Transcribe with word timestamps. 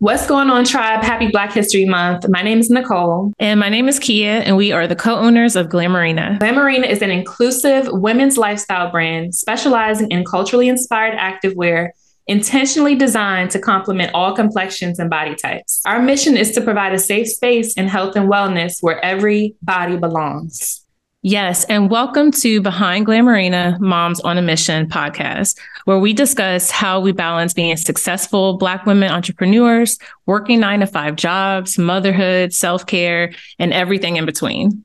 What's 0.00 0.26
going 0.26 0.50
on, 0.50 0.64
Tribe? 0.64 1.04
Happy 1.04 1.28
Black 1.28 1.52
History 1.52 1.84
Month. 1.84 2.28
My 2.28 2.42
name 2.42 2.58
is 2.58 2.68
Nicole. 2.68 3.32
And 3.38 3.60
my 3.60 3.68
name 3.68 3.88
is 3.88 4.00
Kia, 4.00 4.42
and 4.44 4.56
we 4.56 4.72
are 4.72 4.88
the 4.88 4.96
co 4.96 5.14
owners 5.14 5.54
of 5.54 5.68
Glamourina. 5.68 6.40
Glamourina 6.40 6.88
is 6.88 7.00
an 7.02 7.12
inclusive 7.12 7.86
women's 7.92 8.36
lifestyle 8.36 8.90
brand 8.90 9.36
specializing 9.36 10.10
in 10.10 10.24
culturally 10.24 10.68
inspired 10.68 11.16
activewear 11.16 11.90
intentionally 12.30 12.94
designed 12.94 13.50
to 13.50 13.58
complement 13.58 14.12
all 14.14 14.32
complexions 14.32 15.00
and 15.00 15.10
body 15.10 15.34
types. 15.34 15.82
Our 15.84 16.00
mission 16.00 16.36
is 16.36 16.52
to 16.52 16.60
provide 16.60 16.94
a 16.94 16.98
safe 16.98 17.26
space 17.26 17.74
in 17.74 17.88
health 17.88 18.14
and 18.14 18.30
wellness 18.30 18.80
where 18.80 19.04
every 19.04 19.56
body 19.62 19.96
belongs. 19.96 20.86
Yes, 21.22 21.64
and 21.64 21.90
welcome 21.90 22.30
to 22.30 22.62
Behind 22.62 23.04
Glamourina 23.04 23.80
Moms 23.80 24.20
on 24.20 24.38
a 24.38 24.42
Mission 24.42 24.88
podcast, 24.88 25.58
where 25.86 25.98
we 25.98 26.12
discuss 26.12 26.70
how 26.70 27.00
we 27.00 27.10
balance 27.10 27.52
being 27.52 27.76
successful 27.76 28.56
Black 28.56 28.86
women 28.86 29.10
entrepreneurs, 29.10 29.98
working 30.26 30.60
nine 30.60 30.80
to 30.80 30.86
five 30.86 31.16
jobs, 31.16 31.78
motherhood, 31.78 32.54
self 32.54 32.86
care, 32.86 33.32
and 33.58 33.72
everything 33.72 34.16
in 34.16 34.24
between. 34.24 34.84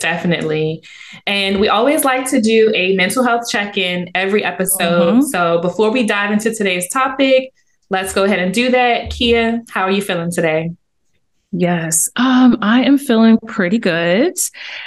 Definitely. 0.00 0.82
And 1.26 1.60
we 1.60 1.68
always 1.68 2.04
like 2.04 2.28
to 2.30 2.40
do 2.40 2.72
a 2.74 2.96
mental 2.96 3.22
health 3.22 3.48
check 3.48 3.78
in 3.78 4.10
every 4.14 4.42
episode. 4.42 5.14
Mhm. 5.14 5.22
So 5.24 5.60
before 5.60 5.90
we 5.90 6.04
dive 6.04 6.32
into 6.32 6.54
today's 6.54 6.88
topic, 6.90 7.52
let's 7.90 8.12
go 8.12 8.24
ahead 8.24 8.38
and 8.38 8.52
do 8.52 8.70
that. 8.70 9.10
Kia, 9.10 9.62
how 9.70 9.82
are 9.82 9.90
you 9.90 10.02
feeling 10.02 10.32
today? 10.32 10.70
Yes, 11.52 12.08
um, 12.14 12.58
I 12.62 12.84
am 12.84 12.96
feeling 12.96 13.36
pretty 13.46 13.78
good. 13.78 14.34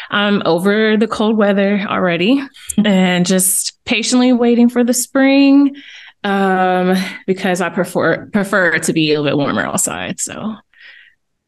I'm 0.10 0.42
over 0.46 0.96
the 0.96 1.08
cold 1.08 1.36
weather 1.38 1.86
already 1.88 2.42
and 2.86 3.26
just 3.26 3.84
patiently 3.86 4.32
waiting 4.32 4.70
for 4.70 4.84
the 4.84 4.94
spring 4.94 5.76
um, 6.24 6.96
because 7.28 7.60
I 7.60 7.70
prefer 7.70 8.28
prefer 8.28 8.76
it 8.76 8.84
to 8.84 8.94
be 8.94 9.14
a 9.14 9.22
little 9.22 9.38
bit 9.38 9.38
warmer 9.38 9.64
outside. 9.66 10.22
So 10.22 10.56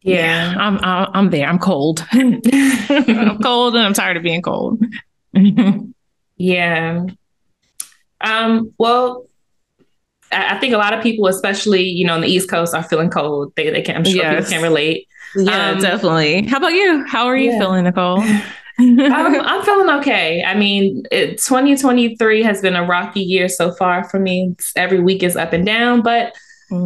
yeah, 0.06 0.54
I'm 0.58 0.80
I'm, 0.84 1.30
there. 1.30 1.48
I'm 1.48 1.60
cold. 1.60 2.06
I'm 2.12 3.40
cold 3.42 3.76
and 3.76 3.84
I'm 3.86 3.94
tired 3.94 4.18
of 4.18 4.24
being 4.24 4.42
cold. 4.42 4.84
Yeah. 6.38 7.06
Um, 8.22 8.74
well, 8.78 9.26
I 10.32 10.56
I 10.56 10.60
think 10.60 10.74
a 10.74 10.78
lot 10.78 10.94
of 10.94 11.02
people, 11.04 11.28
especially 11.28 11.84
you 11.84 12.06
know 12.06 12.14
on 12.16 12.22
the 12.22 12.28
East 12.28 12.50
Coast, 12.50 12.74
are 12.74 12.84
feeling 12.84 13.10
cold. 13.10 13.54
They, 13.56 13.70
they 13.70 13.82
can. 13.82 13.98
I'm 13.98 14.04
sure 14.06 14.16
Yes. 14.16 14.46
people 14.46 14.52
can 14.54 14.64
relate. 14.64 15.08
yeah, 15.36 15.70
Um, 15.72 15.80
definitely. 15.82 16.46
How 16.48 16.58
about 16.58 16.74
you? 16.74 17.04
How 17.08 17.26
are 17.26 17.38
you 17.38 17.52
yeah. 17.52 17.60
feeling, 17.60 17.84
Nicole? 17.84 18.24
I'm, 18.78 19.40
I'm 19.42 19.64
feeling 19.64 19.90
okay. 20.02 20.44
I 20.44 20.54
mean, 20.54 21.04
it, 21.10 21.38
2023 21.38 22.44
has 22.44 22.60
been 22.62 22.76
a 22.76 22.84
rocky 22.86 23.22
year 23.22 23.48
so 23.48 23.72
far 23.72 24.04
for 24.10 24.20
me. 24.20 24.50
It's- 24.52 24.74
every 24.76 25.00
week 25.00 25.24
is 25.24 25.38
up 25.38 25.54
and 25.54 25.66
down, 25.66 26.02
but 26.02 26.34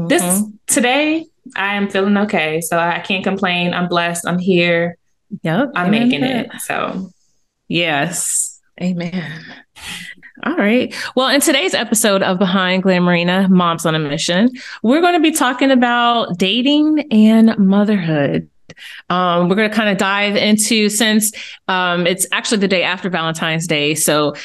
this 0.07 0.21
Mhm. 0.21 0.53
today 0.67 1.25
I 1.55 1.75
am 1.75 1.89
feeling 1.89 2.17
okay. 2.17 2.61
So 2.61 2.77
I 2.77 2.99
can't 2.99 3.23
complain. 3.23 3.73
I'm 3.73 3.87
blessed. 3.87 4.27
I'm 4.27 4.39
here. 4.39 4.97
Yep, 5.43 5.71
I'm 5.75 5.93
amen 5.93 6.09
making 6.09 6.23
it. 6.23 6.51
So 6.59 7.11
Yes. 7.69 8.59
Amen. 8.81 9.45
All 10.43 10.55
right. 10.55 10.93
Well, 11.15 11.29
in 11.29 11.39
today's 11.39 11.73
episode 11.73 12.23
of 12.23 12.39
Behind 12.39 12.83
Glamourina 12.83 13.47
Moms 13.49 13.85
on 13.85 13.93
a 13.93 13.99
Mission, 13.99 14.49
we're 14.81 15.01
going 15.01 15.13
to 15.13 15.19
be 15.19 15.31
talking 15.31 15.69
about 15.69 16.37
dating 16.37 17.05
and 17.11 17.55
motherhood. 17.57 18.49
Um, 19.09 19.49
we're 19.49 19.55
going 19.55 19.69
to 19.69 19.75
kind 19.75 19.89
of 19.89 19.97
dive 19.97 20.35
into 20.35 20.89
since 20.89 21.31
um, 21.67 22.07
it's 22.07 22.25
actually 22.31 22.59
the 22.59 22.67
day 22.67 22.83
after 22.83 23.09
Valentine's 23.09 23.67
Day. 23.67 23.95
So, 23.95 24.35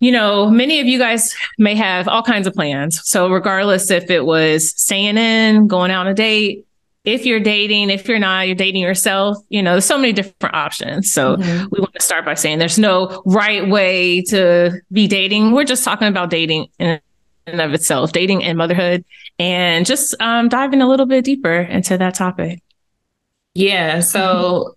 you 0.00 0.12
know, 0.12 0.48
many 0.50 0.80
of 0.80 0.86
you 0.86 0.98
guys 0.98 1.34
may 1.58 1.74
have 1.74 2.06
all 2.08 2.22
kinds 2.22 2.46
of 2.46 2.54
plans. 2.54 3.00
So, 3.04 3.28
regardless 3.30 3.90
if 3.90 4.10
it 4.10 4.24
was 4.24 4.70
staying 4.70 5.16
in, 5.18 5.66
going 5.66 5.90
out 5.90 6.06
on 6.06 6.08
a 6.08 6.14
date, 6.14 6.66
if 7.04 7.24
you're 7.24 7.40
dating, 7.40 7.90
if 7.90 8.06
you're 8.08 8.18
not, 8.18 8.46
you're 8.46 8.54
dating 8.56 8.82
yourself, 8.82 9.38
you 9.48 9.62
know, 9.62 9.72
there's 9.72 9.84
so 9.86 9.96
many 9.98 10.12
different 10.12 10.54
options. 10.54 11.10
So, 11.10 11.36
Mhm. 11.36 11.68
we 11.70 11.80
want 11.80 11.94
to 11.94 12.02
start 12.02 12.24
by 12.24 12.34
saying 12.34 12.58
there's 12.58 12.78
no 12.78 13.22
right 13.26 13.66
way 13.68 14.20
to 14.22 14.72
be 14.92 15.06
dating. 15.06 15.52
We're 15.52 15.64
just 15.64 15.84
talking 15.84 16.08
about 16.08 16.30
dating 16.30 16.66
in 16.78 17.00
and 17.46 17.60
of 17.62 17.72
itself, 17.72 18.12
dating 18.12 18.44
and 18.44 18.58
motherhood, 18.58 19.04
and 19.38 19.86
just 19.86 20.14
um, 20.20 20.48
diving 20.50 20.82
a 20.82 20.88
little 20.88 21.06
bit 21.06 21.24
deeper 21.24 21.60
into 21.62 21.96
that 21.96 22.14
topic. 22.14 22.60
yeah. 23.54 24.00
So 24.00 24.74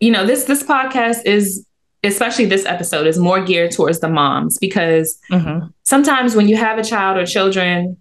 you 0.00 0.10
know 0.10 0.26
this 0.26 0.44
this 0.44 0.62
podcast 0.64 1.24
is 1.24 1.64
especially 2.04 2.44
this 2.46 2.66
episode 2.66 3.06
is 3.06 3.18
more 3.18 3.42
geared 3.42 3.70
towards 3.72 4.00
the 4.00 4.08
moms 4.08 4.58
because 4.58 5.18
Mhm. 5.30 5.72
sometimes 5.84 6.34
when 6.36 6.48
you 6.48 6.56
have 6.56 6.78
a 6.78 6.84
child 6.84 7.16
or 7.18 7.26
children 7.26 7.96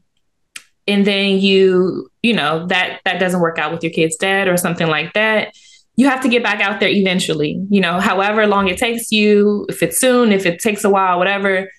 and 0.87 1.05
then 1.05 1.39
you 1.39 2.09
you 2.21 2.33
know 2.33 2.67
that 2.67 2.99
that 3.05 3.19
doesn't 3.19 3.39
work 3.41 3.57
out 3.57 3.71
with 3.71 3.83
your 3.83 3.91
kid's 3.91 4.15
dad 4.17 4.47
or 4.47 4.57
something 4.57 4.87
like 4.87 5.13
that 5.13 5.53
you 5.95 6.07
have 6.09 6.21
to 6.21 6.27
get 6.27 6.41
back 6.43 6.59
out 6.59 6.79
there 6.79 6.89
eventually 6.89 7.59
you 7.69 7.79
know 7.79 7.99
however 7.99 8.45
long 8.47 8.67
it 8.67 8.77
takes 8.77 9.11
you 9.11 9.65
if 9.69 9.81
it's 9.83 9.97
soon 9.99 10.31
if 10.31 10.45
it 10.45 10.59
takes 10.59 10.83
a 10.83 10.89
while 10.89 11.17
whatever 11.19 11.69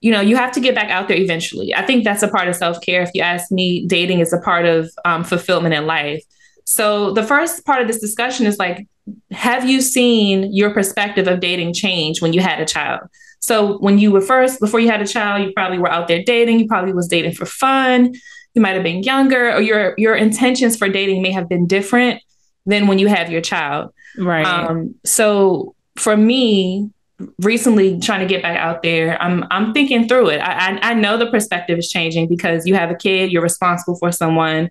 you 0.00 0.10
know 0.10 0.20
you 0.20 0.36
have 0.36 0.52
to 0.52 0.60
get 0.60 0.74
back 0.74 0.88
out 0.90 1.08
there 1.08 1.16
eventually 1.18 1.74
i 1.74 1.82
think 1.84 2.04
that's 2.04 2.22
a 2.22 2.28
part 2.28 2.48
of 2.48 2.54
self-care 2.56 3.02
if 3.02 3.10
you 3.14 3.20
ask 3.20 3.50
me 3.52 3.86
dating 3.86 4.20
is 4.20 4.32
a 4.32 4.38
part 4.38 4.64
of 4.64 4.88
um, 5.04 5.22
fulfillment 5.24 5.74
in 5.74 5.86
life 5.86 6.22
so 6.64 7.12
the 7.12 7.22
first 7.22 7.64
part 7.66 7.82
of 7.82 7.88
this 7.88 8.00
discussion 8.00 8.46
is 8.46 8.58
like 8.58 8.86
have 9.30 9.68
you 9.68 9.80
seen 9.80 10.54
your 10.54 10.72
perspective 10.72 11.28
of 11.28 11.40
dating 11.40 11.74
change 11.74 12.20
when 12.20 12.32
you 12.32 12.40
had 12.40 12.60
a 12.60 12.64
child 12.64 13.00
so 13.40 13.78
when 13.78 13.98
you 13.98 14.12
were 14.12 14.20
first, 14.20 14.60
before 14.60 14.80
you 14.80 14.90
had 14.90 15.00
a 15.00 15.06
child, 15.06 15.42
you 15.42 15.52
probably 15.52 15.78
were 15.78 15.90
out 15.90 16.08
there 16.08 16.22
dating. 16.22 16.60
You 16.60 16.68
probably 16.68 16.92
was 16.92 17.08
dating 17.08 17.32
for 17.32 17.46
fun. 17.46 18.14
You 18.54 18.62
might 18.62 18.74
have 18.74 18.82
been 18.82 19.02
younger, 19.02 19.52
or 19.52 19.60
your 19.60 19.94
your 19.96 20.14
intentions 20.14 20.76
for 20.76 20.88
dating 20.88 21.22
may 21.22 21.32
have 21.32 21.48
been 21.48 21.66
different 21.66 22.22
than 22.66 22.86
when 22.86 22.98
you 22.98 23.08
have 23.08 23.30
your 23.30 23.40
child. 23.40 23.92
Right. 24.18 24.44
Um, 24.44 24.94
so 25.04 25.74
for 25.96 26.16
me, 26.16 26.90
recently 27.38 27.98
trying 27.98 28.20
to 28.20 28.26
get 28.26 28.42
back 28.42 28.58
out 28.58 28.82
there, 28.82 29.20
I'm 29.22 29.44
I'm 29.50 29.72
thinking 29.72 30.06
through 30.06 30.30
it. 30.30 30.40
I, 30.40 30.76
I 30.76 30.90
I 30.90 30.94
know 30.94 31.16
the 31.16 31.30
perspective 31.30 31.78
is 31.78 31.88
changing 31.88 32.28
because 32.28 32.66
you 32.66 32.74
have 32.74 32.90
a 32.90 32.94
kid, 32.94 33.32
you're 33.32 33.42
responsible 33.42 33.96
for 33.96 34.12
someone, 34.12 34.70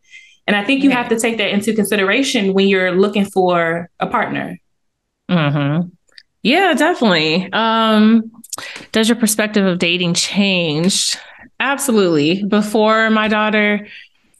and 0.49 0.55
I 0.55 0.65
think 0.65 0.83
you 0.83 0.89
have 0.89 1.09
to 1.09 1.19
take 1.19 1.37
that 1.37 1.51
into 1.51 1.75
consideration 1.75 2.55
when 2.55 2.67
you're 2.67 2.91
looking 2.91 3.23
for 3.23 3.87
a 3.99 4.07
partner. 4.07 4.57
hmm 5.29 5.81
Yeah, 6.41 6.73
definitely. 6.73 7.47
Um, 7.53 8.31
does 8.91 9.07
your 9.07 9.15
perspective 9.15 9.63
of 9.63 9.77
dating 9.77 10.15
change? 10.15 11.15
Absolutely. 11.59 12.43
Before 12.45 13.11
my 13.11 13.27
daughter, 13.27 13.87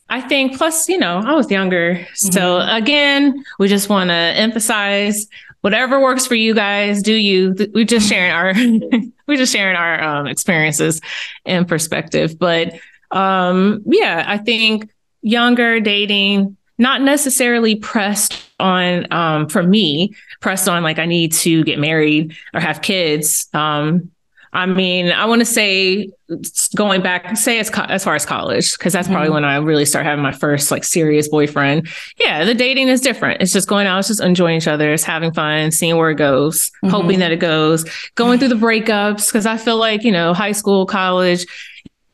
I 0.09 0.21
think, 0.21 0.57
plus, 0.57 0.89
you 0.89 0.97
know, 0.97 1.21
I 1.23 1.35
was 1.35 1.51
younger. 1.51 2.03
So 2.15 2.59
again, 2.61 3.43
we 3.59 3.67
just 3.67 3.87
want 3.87 4.09
to 4.09 4.15
emphasize 4.15 5.27
whatever 5.61 6.01
works 6.01 6.25
for 6.25 6.33
you 6.33 6.55
guys, 6.55 7.03
do 7.03 7.13
you. 7.13 7.53
We're 7.75 7.85
just 7.85 8.09
sharing 8.09 8.31
our 8.31 8.53
we're 9.27 9.37
just 9.37 9.53
sharing 9.53 9.75
our 9.75 10.01
um, 10.01 10.25
experiences 10.25 11.01
and 11.45 11.67
perspective. 11.67 12.39
But 12.39 12.79
um, 13.11 13.83
yeah, 13.85 14.23
I 14.25 14.39
think 14.39 14.89
younger 15.21 15.79
dating, 15.79 16.55
not 16.77 17.01
necessarily 17.01 17.75
pressed 17.75 18.41
on 18.59 19.11
um, 19.11 19.47
for 19.49 19.63
me, 19.63 20.13
pressed 20.41 20.67
on 20.69 20.83
like 20.83 20.99
I 20.99 21.05
need 21.05 21.33
to 21.33 21.63
get 21.63 21.79
married 21.79 22.35
or 22.53 22.59
have 22.59 22.81
kids. 22.81 23.47
Um, 23.53 24.11
I 24.51 24.65
mean, 24.65 25.11
I 25.11 25.25
want 25.25 25.41
to 25.41 25.45
say 25.45 26.09
going 26.75 27.03
back, 27.03 27.37
say 27.37 27.59
as 27.59 27.69
co- 27.69 27.83
as 27.83 28.03
far 28.03 28.15
as 28.15 28.25
college, 28.25 28.75
because 28.77 28.93
that's 28.93 29.07
probably 29.07 29.29
Mhm. 29.29 29.33
when 29.33 29.45
I 29.45 29.57
really 29.57 29.85
start 29.85 30.05
having 30.07 30.23
my 30.23 30.31
first 30.31 30.71
like 30.71 30.83
serious 30.83 31.27
boyfriend. 31.27 31.87
Yeah, 32.19 32.45
the 32.45 32.55
dating 32.55 32.87
is 32.87 32.99
different. 32.99 33.41
It's 33.43 33.53
just 33.53 33.67
going 33.67 33.85
out, 33.85 33.99
it's 33.99 34.07
just 34.07 34.21
enjoying 34.21 34.57
each 34.57 34.67
other, 34.67 34.91
it's 34.91 35.03
having 35.03 35.31
fun, 35.33 35.69
seeing 35.69 35.97
where 35.97 36.09
it 36.09 36.15
goes, 36.15 36.71
Mhm. 36.83 36.89
hoping 36.89 37.19
that 37.19 37.31
it 37.31 37.39
goes, 37.39 37.85
going 38.15 38.39
through 38.39 38.47
the 38.47 38.55
breakups. 38.55 39.27
Because 39.27 39.45
I 39.45 39.55
feel 39.57 39.77
like 39.77 40.03
you 40.03 40.11
know, 40.11 40.33
high 40.33 40.53
school, 40.53 40.87
college, 40.87 41.45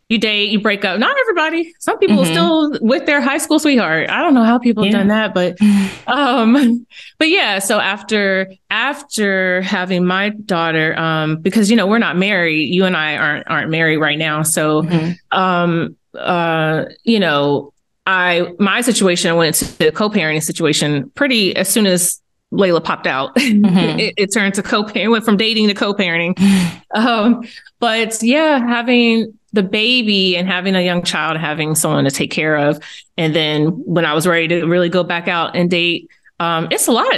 you 0.09 0.19
date, 0.19 0.51
you 0.51 0.59
break 0.59 0.85
up. 0.85 0.99
Not 0.99 1.17
everybody. 1.21 1.73
Some 1.79 1.97
people 1.97 2.19
are 2.21 2.25
Mhm. 2.25 2.31
still 2.31 2.77
with 2.81 3.07
their 3.07 3.21
high 3.21 3.39
school 3.39 3.57
sweetheart. 3.57 4.07
I 4.09 4.21
don't 4.21 4.35
know 4.35 4.43
how 4.43 4.59
people 4.59 4.83
have 4.83 4.91
done 4.93 5.07
that, 5.07 5.33
but 5.33 5.57
um 6.07 6.85
but 7.17 7.29
yeah 7.29 7.57
so 7.59 7.79
after 7.79 8.47
after 8.69 9.61
having 9.63 10.05
my 10.05 10.29
daughter 10.29 10.97
um 10.99 11.37
because 11.37 11.71
you 11.71 11.75
know 11.77 11.87
we're 11.87 11.97
not 11.97 12.15
married 12.17 12.71
you 12.73 12.85
and 12.85 12.95
i 12.95 13.17
aren't 13.17 13.47
aren't 13.49 13.71
married 13.71 13.97
right 13.97 14.19
now 14.19 14.43
so 14.43 14.83
Mhm. 14.83 15.17
um 15.31 15.95
uh 16.17 16.85
you 17.03 17.19
know 17.19 17.73
i 18.05 18.47
my 18.59 18.81
situation 18.81 19.31
i 19.31 19.33
went 19.33 19.55
to 19.55 19.77
the 19.79 19.91
co-parenting 19.91 20.43
situation 20.43 21.09
pretty 21.15 21.55
as 21.55 21.67
soon 21.67 21.87
as 21.87 22.21
layla 22.53 22.83
popped 22.83 23.07
out 23.07 23.35
Mhm. 23.37 23.99
it, 23.99 24.13
it 24.17 24.27
turned 24.33 24.53
to 24.53 24.61
co-parent 24.61 25.11
went 25.11 25.25
from 25.25 25.37
dating 25.37 25.67
to 25.67 25.73
co-parenting 25.73 26.37
um 26.95 27.41
but 27.79 28.21
yeah 28.21 28.59
having 28.59 29.33
the 29.55 29.63
baby 29.63 30.37
and 30.37 30.47
having 30.47 30.75
a 30.75 30.81
young 30.81 31.01
child, 31.03 31.37
having 31.37 31.75
someone 31.75 32.03
to 32.03 32.11
take 32.11 32.31
care 32.31 32.55
of. 32.55 32.79
And 33.17 33.35
then 33.35 33.67
when 33.85 34.05
I 34.05 34.13
was 34.13 34.27
ready 34.27 34.47
to 34.49 34.65
really 34.65 34.89
go 34.89 35.03
back 35.03 35.27
out 35.27 35.55
and 35.55 35.69
date, 35.69 36.09
um, 36.39 36.67
it's 36.71 36.87
a 36.87 36.91
lot. 36.91 37.13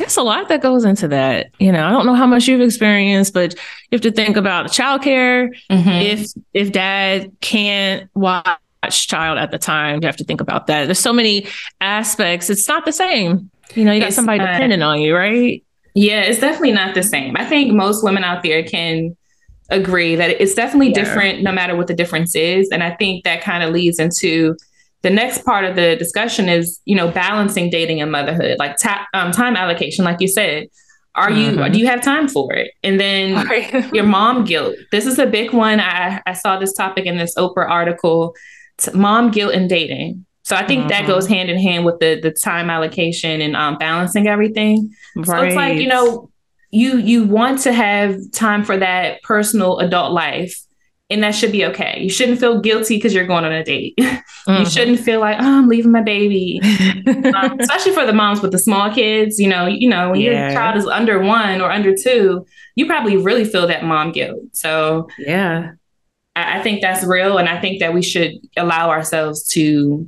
It's 0.00 0.16
a 0.16 0.22
lot 0.22 0.48
that 0.48 0.60
goes 0.62 0.84
into 0.84 1.08
that. 1.08 1.50
You 1.58 1.72
know, 1.72 1.84
I 1.86 1.90
don't 1.90 2.06
know 2.06 2.14
how 2.14 2.26
much 2.26 2.46
you've 2.46 2.60
experienced, 2.60 3.34
but 3.34 3.54
you 3.54 3.96
have 3.96 4.00
to 4.02 4.12
think 4.12 4.36
about 4.36 4.66
childcare. 4.66 5.48
Mhm. 5.70 6.02
If 6.04 6.26
if 6.54 6.72
dad 6.72 7.32
can't 7.40 8.08
watch 8.14 9.08
child 9.08 9.38
at 9.38 9.50
the 9.50 9.58
time, 9.58 9.98
you 10.02 10.06
have 10.06 10.16
to 10.18 10.24
think 10.24 10.40
about 10.40 10.66
that. 10.68 10.84
There's 10.84 11.00
so 11.00 11.12
many 11.12 11.46
aspects. 11.80 12.48
It's 12.50 12.68
not 12.68 12.84
the 12.84 12.92
same. 12.92 13.50
You 13.74 13.84
know, 13.84 13.92
you 13.92 14.00
got 14.00 14.08
It's 14.08 14.16
somebody 14.16 14.38
not. 14.38 14.52
dependent 14.52 14.82
on 14.82 15.00
you, 15.00 15.16
right? 15.16 15.62
Yeah, 15.94 16.20
it's 16.20 16.38
definitely 16.38 16.72
not 16.72 16.94
the 16.94 17.02
same. 17.02 17.36
I 17.36 17.44
think 17.44 17.72
most 17.72 18.04
women 18.04 18.22
out 18.22 18.42
there 18.44 18.62
can 18.62 19.16
agree 19.70 20.16
that 20.16 20.30
it's 20.40 20.54
definitely 20.54 20.88
Yeah. 20.88 20.94
different 21.04 21.42
no 21.42 21.52
matter 21.52 21.76
what 21.76 21.86
the 21.86 21.94
difference 21.94 22.34
is. 22.34 22.68
And 22.72 22.82
I 22.82 22.90
think 22.90 23.24
that 23.24 23.42
kind 23.42 23.62
of 23.62 23.70
leads 23.72 23.98
into 23.98 24.56
the 25.02 25.10
next 25.10 25.44
part 25.44 25.64
of 25.64 25.76
the 25.76 25.94
discussion 25.96 26.48
is, 26.48 26.80
you 26.84 26.96
know, 26.96 27.08
balancing 27.08 27.70
dating 27.70 28.00
and 28.00 28.10
motherhood, 28.10 28.56
like 28.58 28.76
ta- 28.78 29.06
um, 29.14 29.30
time 29.30 29.56
allocation, 29.56 30.04
like 30.04 30.20
you 30.20 30.28
said. 30.28 30.66
Are 31.14 31.30
you, 31.30 31.50
Mhm. 31.52 31.72
do 31.72 31.78
you 31.78 31.86
have 31.86 32.00
time 32.00 32.28
for 32.28 32.52
it? 32.52 32.70
And 32.82 32.98
then 33.00 33.34
Right. 33.48 33.92
your 33.92 34.04
mom 34.04 34.44
guilt. 34.44 34.74
This 34.92 35.04
is 35.06 35.18
a 35.18 35.26
big 35.26 35.52
one. 35.52 35.80
I, 35.80 36.20
I 36.26 36.32
saw 36.32 36.58
this 36.58 36.72
topic 36.72 37.06
in 37.06 37.16
this 37.18 37.34
Oprah 37.36 37.68
article 37.68 38.34
t- 38.78 38.90
mom 38.94 39.30
guilt 39.30 39.52
and 39.54 39.68
dating. 39.68 40.24
So 40.44 40.56
I 40.56 40.64
think 40.66 40.88
that 40.88 41.04
Mhm. 41.04 41.08
goes 41.08 41.26
hand 41.26 41.50
in 41.50 41.58
hand 41.58 41.84
with 41.84 41.98
the 42.00 42.18
the 42.22 42.30
time 42.30 42.70
allocation 42.70 43.40
and 43.42 43.54
um, 43.54 43.76
balancing 43.78 44.26
everything. 44.28 44.90
So 45.24 45.36
it's 45.42 45.54
like, 45.56 45.78
you 45.78 45.88
know, 45.88 46.30
you 46.70 46.98
you 46.98 47.24
want 47.24 47.60
to 47.60 47.72
have 47.72 48.16
time 48.32 48.64
for 48.64 48.76
that 48.76 49.22
personal 49.22 49.78
adult 49.78 50.12
life. 50.12 50.58
And 51.10 51.22
that 51.22 51.30
should 51.30 51.52
be 51.52 51.64
okay. 51.64 52.00
You 52.02 52.10
shouldn't 52.10 52.38
feel 52.38 52.60
guilty 52.60 52.96
because 52.98 53.14
you're 53.14 53.26
going 53.26 53.46
on 53.46 53.52
a 53.52 53.64
date. 53.64 53.94
you 53.98 54.04
Mhm. 54.46 54.70
shouldn't 54.70 55.00
feel 55.00 55.20
like, 55.20 55.38
oh, 55.40 55.58
I'm 55.58 55.66
leaving 55.66 55.90
my 55.90 56.02
baby. 56.02 56.60
Um, 57.34 57.56
especially 57.60 57.92
for 57.92 58.04
the 58.04 58.12
moms 58.12 58.42
with 58.42 58.52
the 58.52 58.58
small 58.58 58.92
kids, 58.92 59.38
you 59.38 59.48
know, 59.48 59.66
you 59.66 59.88
know, 59.88 60.10
when 60.10 60.20
Yeah. 60.20 60.48
your 60.48 60.52
child 60.52 60.76
is 60.76 60.86
under 60.86 61.18
one 61.20 61.62
or 61.62 61.70
under 61.70 61.94
two, 61.96 62.44
you 62.76 62.84
probably 62.84 63.16
really 63.16 63.46
feel 63.46 63.66
that 63.68 63.84
mom 63.84 64.12
guilt. 64.12 64.38
So 64.52 65.08
yeah. 65.18 65.70
I, 66.36 66.58
I 66.58 66.62
think 66.62 66.82
that's 66.82 67.02
real, 67.04 67.38
and 67.38 67.48
I 67.48 67.58
think 67.58 67.80
that 67.80 67.94
we 67.94 68.02
should 68.02 68.32
allow 68.58 68.90
ourselves 68.90 69.48
to 69.50 70.06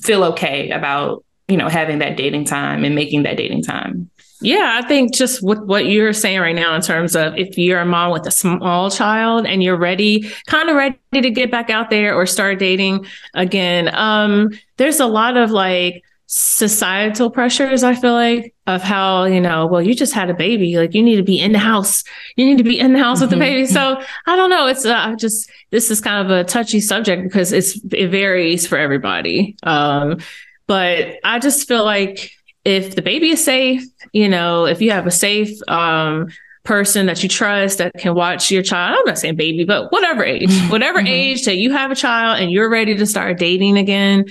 feel 0.00 0.22
okay 0.24 0.68
about 0.70 1.24
you 1.48 1.56
know 1.56 1.68
having 1.68 1.98
that 2.00 2.16
dating 2.16 2.44
time 2.44 2.84
and 2.84 2.94
making 2.94 3.22
that 3.22 3.36
dating 3.38 3.62
time. 3.62 4.10
Yeah, 4.44 4.80
I 4.82 4.86
think 4.86 5.14
just 5.14 5.42
with 5.42 5.58
what 5.60 5.86
you're 5.86 6.12
saying 6.12 6.38
right 6.40 6.54
now 6.54 6.74
in 6.74 6.82
terms 6.82 7.16
of 7.16 7.36
if 7.36 7.56
you're 7.56 7.80
a 7.80 7.84
mom 7.86 8.12
with 8.12 8.26
a 8.26 8.30
small 8.30 8.90
child 8.90 9.46
and 9.46 9.62
you're 9.62 9.76
ready, 9.76 10.30
kind 10.46 10.68
of 10.68 10.76
ready 10.76 10.98
to 11.12 11.30
get 11.30 11.50
back 11.50 11.70
out 11.70 11.88
there 11.90 12.14
or 12.14 12.26
start 12.26 12.58
dating 12.58 13.06
again, 13.34 13.94
um, 13.94 14.50
there's 14.76 15.00
a 15.00 15.06
lot 15.06 15.36
of 15.36 15.50
like 15.50 16.04
societal 16.26 17.30
pressures, 17.30 17.82
I 17.84 17.94
feel 17.94 18.12
like, 18.12 18.54
of 18.66 18.82
how, 18.82 19.24
you 19.24 19.40
know, 19.40 19.66
well, 19.66 19.80
you 19.80 19.94
just 19.94 20.12
had 20.12 20.30
a 20.30 20.34
baby, 20.34 20.76
like 20.76 20.94
you 20.94 21.02
need 21.02 21.16
to 21.16 21.22
be 21.22 21.38
in 21.38 21.52
the 21.52 21.58
house. 21.58 22.02
You 22.36 22.44
need 22.44 22.58
to 22.58 22.64
be 22.64 22.78
in 22.78 22.92
the 22.92 22.98
house 22.98 23.20
with 23.20 23.30
the 23.30 23.36
Mhm. 23.36 23.40
baby. 23.40 23.66
So 23.66 24.00
I 24.26 24.36
don't 24.36 24.50
know. 24.50 24.66
It's 24.66 24.84
uh, 24.84 25.14
just, 25.18 25.48
this 25.70 25.90
is 25.90 26.00
kind 26.00 26.24
of 26.26 26.30
a 26.30 26.44
touchy 26.44 26.80
subject 26.80 27.22
because 27.22 27.52
it's, 27.52 27.78
it 27.92 28.08
varies 28.08 28.66
for 28.66 28.76
everybody. 28.78 29.56
Um, 29.62 30.18
but 30.66 31.16
I 31.24 31.38
just 31.38 31.68
feel 31.68 31.84
like 31.84 32.30
if 32.64 32.94
the 32.94 33.02
baby 33.02 33.30
is 33.30 33.44
safe, 33.44 33.82
you 34.12 34.28
know, 34.28 34.64
if 34.66 34.80
you 34.80 34.90
have 34.90 35.06
a 35.06 35.10
safe 35.10 35.56
um, 35.68 36.28
person 36.62 37.06
that 37.06 37.22
you 37.22 37.28
trust 37.28 37.78
that 37.78 37.92
can 37.98 38.14
watch 38.14 38.50
your 38.50 38.62
child, 38.62 38.96
I'm 39.00 39.04
not 39.06 39.18
saying 39.18 39.36
baby, 39.36 39.64
but 39.64 39.92
whatever 39.92 40.24
age, 40.24 40.50
whatever 40.70 41.00
Mhm. 41.00 41.08
age 41.08 41.44
that 41.44 41.56
you 41.56 41.72
have 41.72 41.90
a 41.90 41.94
child 41.94 42.40
and 42.40 42.50
you're 42.50 42.70
ready 42.70 42.94
to 42.94 43.06
start 43.06 43.38
dating 43.38 43.76
again, 43.76 44.24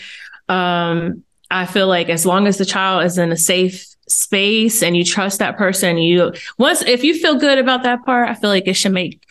um, 0.50 1.24
I 1.52 1.66
feel 1.68 1.88
like 1.88 2.10
as 2.10 2.26
long 2.26 2.48
as 2.48 2.58
the 2.58 2.66
child 2.66 3.04
is 3.06 3.18
in 3.20 3.32
a 3.32 3.38
safe 3.38 3.86
space 4.08 4.82
and 4.84 4.98
you 4.98 5.06
trust 5.06 5.40
that 5.40 5.58
person, 5.58 5.98
you 5.98 6.34
once 6.58 6.82
if 6.82 7.04
you 7.04 7.14
feel 7.14 7.36
good 7.36 7.60
about 7.60 7.84
that 7.84 8.04
part, 8.04 8.28
I 8.30 8.34
feel 8.34 8.50
like 8.50 8.68
it 8.68 8.74
should 8.74 8.92
make 8.94 9.24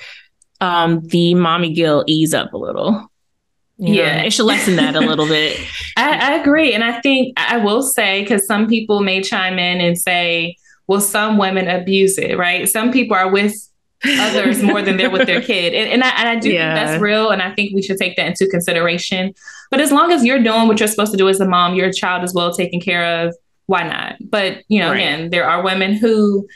um, 0.61 1.01
the 1.09 1.35
mommy 1.35 1.73
guilt 1.73 2.05
ease 2.07 2.33
up 2.33 2.53
a 2.53 2.57
little. 2.57 3.11
You 3.79 3.95
know, 3.95 4.03
Yeah. 4.03 4.23
it 4.23 4.33
should 4.33 4.45
lessen 4.47 4.77
that 4.77 4.95
a 4.97 5.01
little 5.01 5.27
bit. 5.27 5.59
I, 5.97 6.33
I 6.33 6.41
agree, 6.41 6.73
and 6.75 6.85
I 6.85 7.01
think 7.01 7.35
I 7.39 7.57
will 7.59 7.83
say 7.83 8.23
because 8.23 8.47
some 8.47 8.67
people 8.69 9.01
may 9.01 9.23
chime 9.23 9.59
in 9.59 9.81
and 9.81 9.99
say, 9.99 10.57
"Well, 10.87 11.01
some 11.01 11.39
women 11.39 11.69
abuse 11.69 12.19
it, 12.19 12.37
right? 12.39 12.69
Some 12.69 12.93
people 12.93 13.17
are 13.17 13.31
with 13.31 13.55
others 14.19 14.63
more 14.65 14.83
than 14.83 14.97
they're 14.97 15.11
with 15.11 15.27
their 15.29 15.41
kid. 15.53 15.75
And, 15.75 15.89
and, 15.89 16.03
I, 16.03 16.09
and 16.19 16.29
I 16.29 16.37
do 16.37 16.51
Yeah. 16.51 16.75
think 16.75 16.87
that's 16.89 17.01
real. 17.01 17.31
And 17.31 17.41
I 17.41 17.55
think 17.55 17.73
we 17.73 17.83
should 17.83 17.99
take 17.99 18.17
that 18.17 18.27
into 18.27 18.49
consideration. 18.49 19.33
But 19.71 19.81
as 19.81 19.93
long 19.93 20.11
as 20.11 20.25
you're 20.25 20.43
doing 20.43 20.67
what 20.67 20.81
you're 20.81 20.89
supposed 20.89 21.13
to 21.13 21.17
do 21.17 21.29
as 21.29 21.39
a 21.39 21.47
mom, 21.47 21.77
your 21.77 21.93
child 21.93 22.25
is 22.25 22.35
well 22.35 22.53
taken 22.53 22.81
care 22.81 23.05
of, 23.27 23.35
why 23.67 23.85
not? 23.85 24.17
But, 24.21 24.65
you 24.67 24.81
know, 24.81 24.89
Right. 24.91 24.97
again, 24.97 25.31
there 25.31 25.49
are 25.49 25.63
women 25.63 25.93
who 25.95 26.49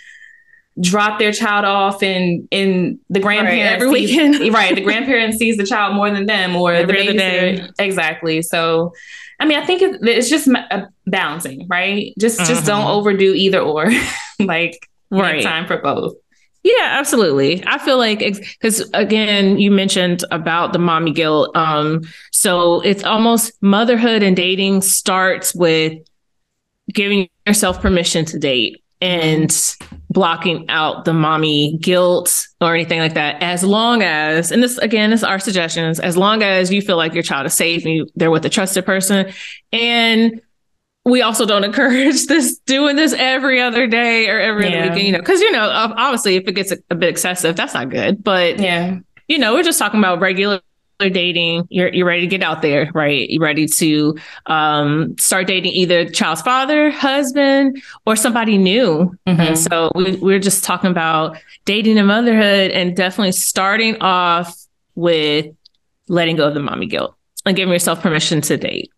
drop 0.81 1.19
their 1.19 1.33
child 1.33 1.65
off 1.65 2.03
and 2.03 2.47
in 2.51 2.99
the 3.09 3.21
grandparents 3.21 3.83
every 3.83 4.07
sees- 4.07 4.17
weekend. 4.17 4.55
right 4.55 4.75
the 4.75 4.81
grandparent 4.83 5.35
sees 5.35 5.57
the 5.57 5.65
child 5.65 5.95
more 5.97 6.11
than 6.11 6.27
them 6.27 6.55
or 6.55 6.73
Every 6.73 6.97
the 6.97 7.09
other 7.11 7.13
day. 7.19 7.59
babysitter 7.59 7.73
exactly 7.79 8.43
so 8.43 8.93
i 9.41 9.47
mean 9.47 9.59
i 9.59 9.65
think 9.65 9.81
it, 9.83 9.99
it's 10.03 10.29
just 10.29 10.49
uh, 10.49 10.83
balancing 11.07 11.67
right 11.69 12.13
just 12.19 12.39
just 12.41 12.67
don't 12.67 12.85
Mhm. 12.87 12.91
overdo 12.91 13.33
either 13.35 13.61
or 13.61 13.91
like 14.41 14.87
Right. 15.11 15.43
time 15.43 15.67
for 15.67 15.79
both 15.79 16.15
Yeah, 16.65 16.99
absolutely. 16.99 17.63
I 17.65 17.79
feel 17.79 17.97
like 17.97 18.19
because 18.19 18.91
again, 18.93 19.57
you 19.61 19.71
mentioned 19.71 20.25
about 20.33 20.73
the 20.73 20.81
mommy 20.81 21.13
guilt. 21.13 21.57
Um, 21.57 22.03
so 22.33 22.81
it's 22.81 23.05
almost 23.05 23.53
motherhood 23.63 24.25
and 24.25 24.35
dating 24.37 24.83
starts 24.83 25.55
with 25.55 25.93
giving 26.93 27.29
yourself 27.47 27.81
permission 27.81 28.25
to 28.25 28.39
date 28.41 28.83
and 29.01 29.53
blocking 30.11 30.69
out 30.69 31.05
the 31.05 31.13
mommy 31.13 31.79
guilt 31.79 32.47
or 32.61 32.75
anything 32.75 33.01
like 33.01 33.15
that. 33.15 33.43
As 33.43 33.65
long 33.65 34.03
as, 34.03 34.53
and 34.53 34.63
this 34.63 34.79
again 34.79 35.13
is 35.13 35.25
our 35.25 35.39
suggestions, 35.39 36.01
as 36.01 36.17
long 36.17 36.43
as 36.43 36.73
you 36.73 36.81
feel 36.81 36.97
like 36.97 37.13
your 37.13 37.23
child 37.23 37.47
is 37.47 37.55
safe 37.55 37.85
and 37.85 37.95
you, 37.95 38.07
they're 38.15 38.31
with 38.31 38.45
a 38.45 38.51
trusted 38.51 38.87
person, 38.87 39.33
and 39.73 40.41
we 41.05 41.23
also 41.23 41.47
don't 41.47 41.65
encourage 41.71 42.27
this 42.27 42.59
doing 42.67 42.97
this 42.97 43.13
every 43.13 43.61
other 43.61 43.87
day 43.87 44.29
or 44.29 44.41
every 44.41 44.67
other 44.69 44.91
weekend, 44.91 45.07
you 45.07 45.13
know, 45.13 45.19
because 45.19 45.41
you 45.41 45.53
know, 45.53 45.69
obviously, 45.69 46.37
if 46.37 46.47
it 46.47 46.53
gets 46.53 46.73
a, 46.73 46.79
a 46.91 46.95
bit 46.95 47.09
excessive, 47.09 47.57
that's 47.57 47.75
not 47.75 47.91
good. 47.91 48.23
But 48.23 48.59
yeah 48.59 48.99
you 49.29 49.39
know, 49.39 49.55
we're 49.55 49.63
just 49.63 49.79
talking 49.79 49.99
about 49.99 50.21
regular 50.21 50.61
dating. 50.99 51.67
You're 51.71 51.93
you're 51.93 52.07
ready 52.07 52.23
to 52.23 52.27
get 52.27 52.43
out 52.43 52.63
there, 52.63 52.91
right? 52.95 53.29
You're 53.29 53.43
ready 53.43 53.67
to 53.67 54.17
um, 54.47 55.17
start 55.19 55.47
dating 55.47 55.73
either 55.73 56.09
child's 56.09 56.43
father, 56.43 56.91
husband, 56.91 57.83
or 58.07 58.17
somebody 58.17 58.57
new. 58.59 59.15
Mhm. 59.27 59.39
And 59.39 59.59
so 59.59 59.91
we, 59.95 60.17
we're 60.17 60.39
just 60.39 60.65
talking 60.65 60.91
about 60.91 61.37
dating 61.65 61.99
and 61.99 62.09
motherhood, 62.09 62.71
and 62.71 62.97
definitely 62.97 63.33
starting 63.33 63.97
off 64.01 64.57
with 64.95 65.47
letting 66.09 66.37
go 66.37 66.49
of 66.49 66.55
the 66.55 66.61
mommy 66.61 66.87
guilt 66.87 67.15
and 67.45 67.57
giving 67.57 67.73
yourself 67.73 68.01
permission 68.01 68.41
to 68.43 68.57
date. 68.57 68.91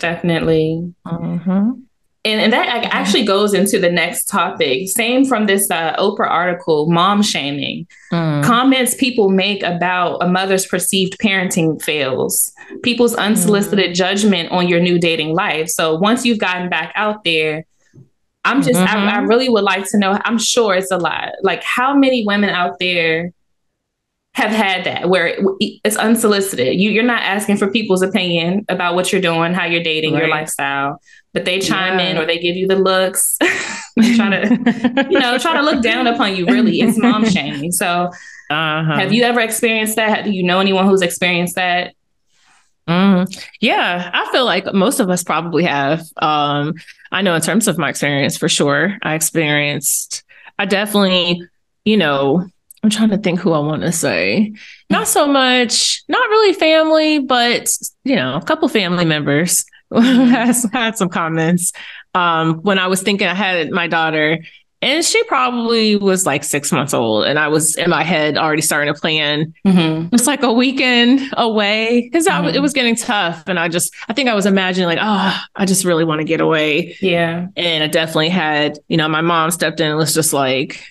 definitely 0.00 0.94
Mhm. 1.06 1.82
And, 2.24 2.40
and 2.40 2.52
that 2.52 2.68
ac- 2.78 2.88
actually 2.92 3.24
goes 3.24 3.52
into 3.54 3.78
the 3.80 3.90
next 3.90 4.26
topic. 4.26 4.88
Same 4.88 5.24
from 5.24 5.46
this 5.46 5.68
uh, 5.70 5.96
oprah 5.96 6.28
article 6.30 6.88
mom 6.90 7.22
shaming. 7.22 7.86
Mm. 8.12 8.44
comments 8.44 8.94
people 8.94 9.28
make 9.30 9.62
about 9.62 10.22
a 10.22 10.28
mother's 10.28 10.66
perceived 10.66 11.16
parenting 11.18 11.80
fails 11.82 12.52
people's 12.82 13.14
unsolicited 13.14 13.94
judgment 13.94 14.50
on 14.52 14.68
your 14.68 14.80
new 14.80 14.98
dating 14.98 15.34
life. 15.34 15.68
So 15.68 15.96
once 15.96 16.24
you've 16.26 16.38
gotten 16.38 16.68
back 16.68 16.92
out 16.94 17.24
there 17.24 17.64
i'm 18.44 18.60
just 18.60 18.74
I, 18.78 18.84
I 18.84 19.20
Mhm. 19.20 19.28
really 19.28 19.48
would 19.48 19.62
like 19.64 19.88
to 19.90 19.98
know 19.98 20.18
i'm 20.24 20.36
sure 20.38 20.74
it's 20.74 20.90
a 20.90 20.98
lot. 20.98 21.30
Like 21.42 21.62
how 21.62 21.94
many 21.94 22.24
women 22.26 22.50
out 22.50 22.78
there 22.80 23.32
have 24.34 24.50
had 24.50 24.84
that 24.84 25.08
where 25.10 25.36
it's 25.60 25.96
unsolicited? 25.96 26.74
You, 26.80 26.90
you're 26.90 27.04
not 27.04 27.22
asking 27.22 27.58
for 27.58 27.70
people's 27.70 28.02
opinion 28.02 28.64
about 28.68 28.94
what 28.94 29.12
you're 29.12 29.20
doing 29.22 29.52
how 29.54 29.64
you're 29.66 29.82
dating 29.82 30.14
your 30.16 30.28
lifestyle 30.28 31.00
but 31.32 31.44
they 31.44 31.58
chime 31.60 31.98
in 32.00 32.16
or 32.18 32.26
they 32.26 32.38
give 32.38 32.56
you 32.56 32.66
the 32.66 32.76
looks 32.76 33.38
They 33.96 34.14
try 34.16 34.30
to 34.30 35.06
you 35.10 35.18
know 35.18 35.36
try 35.38 35.54
to 35.54 35.62
look 35.62 35.82
down 35.90 36.06
upon 36.06 36.34
you 36.36 36.46
really 36.46 36.80
it's 36.80 36.98
mom 36.98 37.28
shaming 37.28 37.72
so 37.72 38.10
Uh-huh. 38.50 38.94
have 38.98 39.12
you 39.12 39.22
ever 39.24 39.40
experienced 39.40 39.96
that? 39.96 40.24
Do 40.24 40.30
you 40.30 40.42
know 40.42 40.60
anyone 40.60 40.86
who's 40.86 41.02
experienced 41.02 41.54
that? 41.56 41.94
Mm, 42.88 43.26
yeah, 43.60 44.10
I 44.12 44.30
feel 44.32 44.44
like 44.44 44.72
most 44.74 44.98
of 45.00 45.08
us 45.08 45.22
probably 45.22 45.62
have. 45.64 46.00
Um, 46.16 46.74
I 47.12 47.22
know 47.22 47.34
in 47.34 47.40
terms 47.40 47.68
of 47.68 47.78
my 47.78 47.88
experience, 47.90 48.36
for 48.36 48.48
sure, 48.48 48.98
I 49.02 49.14
experienced. 49.14 50.24
I 50.58 50.64
definitely, 50.66 51.42
you 51.84 51.96
know, 51.96 52.44
I'm 52.82 52.90
trying 52.90 53.10
to 53.10 53.18
think 53.18 53.38
who 53.40 53.52
I 53.52 53.60
want 53.60 53.82
to 53.82 53.92
say. 53.92 54.52
Not 54.90 55.06
so 55.06 55.26
much, 55.28 56.02
not 56.08 56.28
really 56.28 56.52
family, 56.54 57.20
but 57.20 57.70
you 58.04 58.16
know, 58.16 58.34
a 58.34 58.42
couple 58.44 58.68
family 58.68 59.04
members 59.04 59.64
has 60.30 60.66
had 60.72 60.96
some 60.96 61.08
comments. 61.08 61.72
Um, 62.14 62.56
when 62.62 62.78
I 62.78 62.86
was 62.88 63.02
thinking 63.02 63.26
I 63.28 63.34
had 63.34 63.70
my 63.70 63.86
daughter, 63.88 64.38
And 64.84 65.04
she 65.04 65.22
probably 65.24 65.94
was 65.94 66.26
like 66.26 66.42
six 66.42 66.72
months 66.72 66.92
old. 66.92 67.24
And 67.24 67.38
I 67.38 67.46
was 67.46 67.76
in 67.76 67.88
my 67.88 68.02
head 68.02 68.36
already 68.36 68.62
starting 68.62 68.92
to 68.92 68.98
plan 69.00 69.54
Mhm. 69.64 70.10
just 70.10 70.26
like 70.26 70.42
a 70.42 70.52
weekend 70.52 71.20
away 71.36 72.00
because 72.02 72.26
Mhm. 72.26 72.52
it 72.52 72.58
was 72.60 72.72
getting 72.72 72.96
tough. 72.96 73.44
And 73.46 73.60
I 73.60 73.68
just, 73.68 73.94
I 74.08 74.12
think 74.12 74.28
I 74.28 74.34
was 74.34 74.44
imagining 74.44 74.88
like, 74.88 74.98
oh, 75.00 75.40
I 75.54 75.66
just 75.66 75.84
really 75.84 76.02
want 76.02 76.18
to 76.20 76.24
get 76.24 76.40
away. 76.40 76.96
Yeah. 77.00 77.46
And 77.56 77.84
I 77.84 77.86
definitely 77.86 78.30
had, 78.30 78.76
you 78.88 78.96
know, 78.96 79.08
my 79.08 79.20
mom 79.20 79.52
stepped 79.52 79.78
in 79.78 79.86
and 79.86 79.96
was 79.96 80.14
just 80.14 80.32
like, 80.32 80.84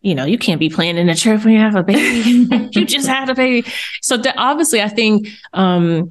you 0.00 0.14
know, 0.14 0.24
you 0.24 0.38
can't 0.38 0.58
be 0.58 0.70
planning 0.70 1.06
a 1.10 1.14
trip 1.14 1.44
when 1.44 1.52
you 1.52 1.60
have 1.60 1.74
a 1.76 1.82
baby. 1.82 2.48
you 2.72 2.86
just 2.86 3.06
had 3.06 3.28
a 3.28 3.34
baby. 3.34 3.68
So 4.00 4.16
de- 4.16 4.34
obviously, 4.38 4.80
I 4.80 4.88
think 4.88 5.28
um, 5.52 6.08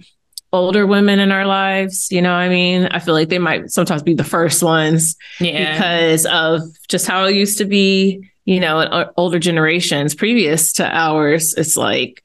older 0.53 0.87
women 0.87 1.19
in 1.19 1.31
our 1.31 1.45
lives, 1.45 2.09
you 2.11 2.21
know, 2.21 2.29
what 2.29 2.37
I 2.39 2.49
mean, 2.49 2.85
I 2.87 2.99
feel 2.99 3.13
like 3.13 3.29
they 3.29 3.39
might 3.39 3.71
sometimes 3.71 4.03
be 4.03 4.13
the 4.13 4.23
first 4.23 4.63
ones 4.63 5.15
Yeah. 5.39 5.73
because 5.73 6.25
of 6.27 6.61
just 6.87 7.07
how 7.07 7.25
it 7.25 7.35
used 7.35 7.57
to 7.57 7.65
be, 7.65 8.29
you 8.45 8.59
know, 8.59 8.79
in 8.79 9.05
older 9.17 9.39
generations 9.39 10.15
previous 10.15 10.71
to 10.73 10.87
ours. 10.87 11.53
It's 11.55 11.75
like 11.75 12.23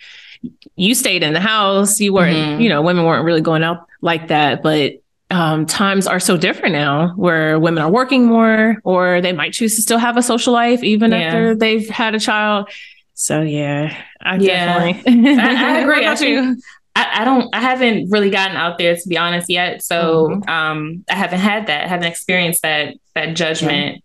you 0.76 0.94
stayed 0.94 1.22
in 1.22 1.32
the 1.32 1.40
house, 1.40 1.98
you 2.00 2.12
weren't, 2.12 2.36
Mhm. 2.36 2.62
you 2.62 2.68
know, 2.68 2.82
women 2.82 3.04
weren't 3.04 3.24
really 3.24 3.40
going 3.40 3.64
out 3.64 3.86
like 4.00 4.28
that. 4.28 4.62
But 4.62 4.94
um, 5.32 5.64
times 5.66 6.06
are 6.08 6.18
so 6.18 6.36
different 6.36 6.72
now 6.72 7.12
where 7.16 7.56
women 7.58 7.82
are 7.84 7.90
working 7.90 8.26
more 8.26 8.78
or 8.84 9.20
they 9.20 9.32
might 9.32 9.52
choose 9.52 9.76
to 9.76 9.82
still 9.82 9.98
have 9.98 10.16
a 10.16 10.22
social 10.22 10.52
life 10.52 10.82
even 10.82 11.12
Yeah. 11.12 11.18
after 11.18 11.54
they've 11.54 11.88
had 11.88 12.14
a 12.16 12.18
child. 12.20 12.68
So, 13.14 13.40
yeah, 13.42 13.94
I 14.20 14.36
Yeah. 14.38 14.88
definitely 14.90 15.36
I- 15.38 15.74
I 15.76 15.78
agree. 15.82 16.06
I 16.06 16.14
think- 16.16 16.30
you? 16.30 16.56
I, 16.96 17.20
I 17.20 17.24
don't 17.24 17.48
I 17.54 17.60
haven't 17.60 18.10
really 18.10 18.30
gotten 18.30 18.56
out 18.56 18.78
there 18.78 18.94
to 18.96 19.08
be 19.08 19.16
honest 19.16 19.48
yet. 19.48 19.82
So 19.82 20.28
Mm-hmm. 20.28 20.48
um 20.50 21.04
I 21.10 21.14
haven't 21.14 21.40
had 21.40 21.66
that, 21.68 21.88
haven't 21.88 22.08
experienced 22.08 22.62
that 22.62 22.94
that 23.14 23.34
judgment. 23.36 24.02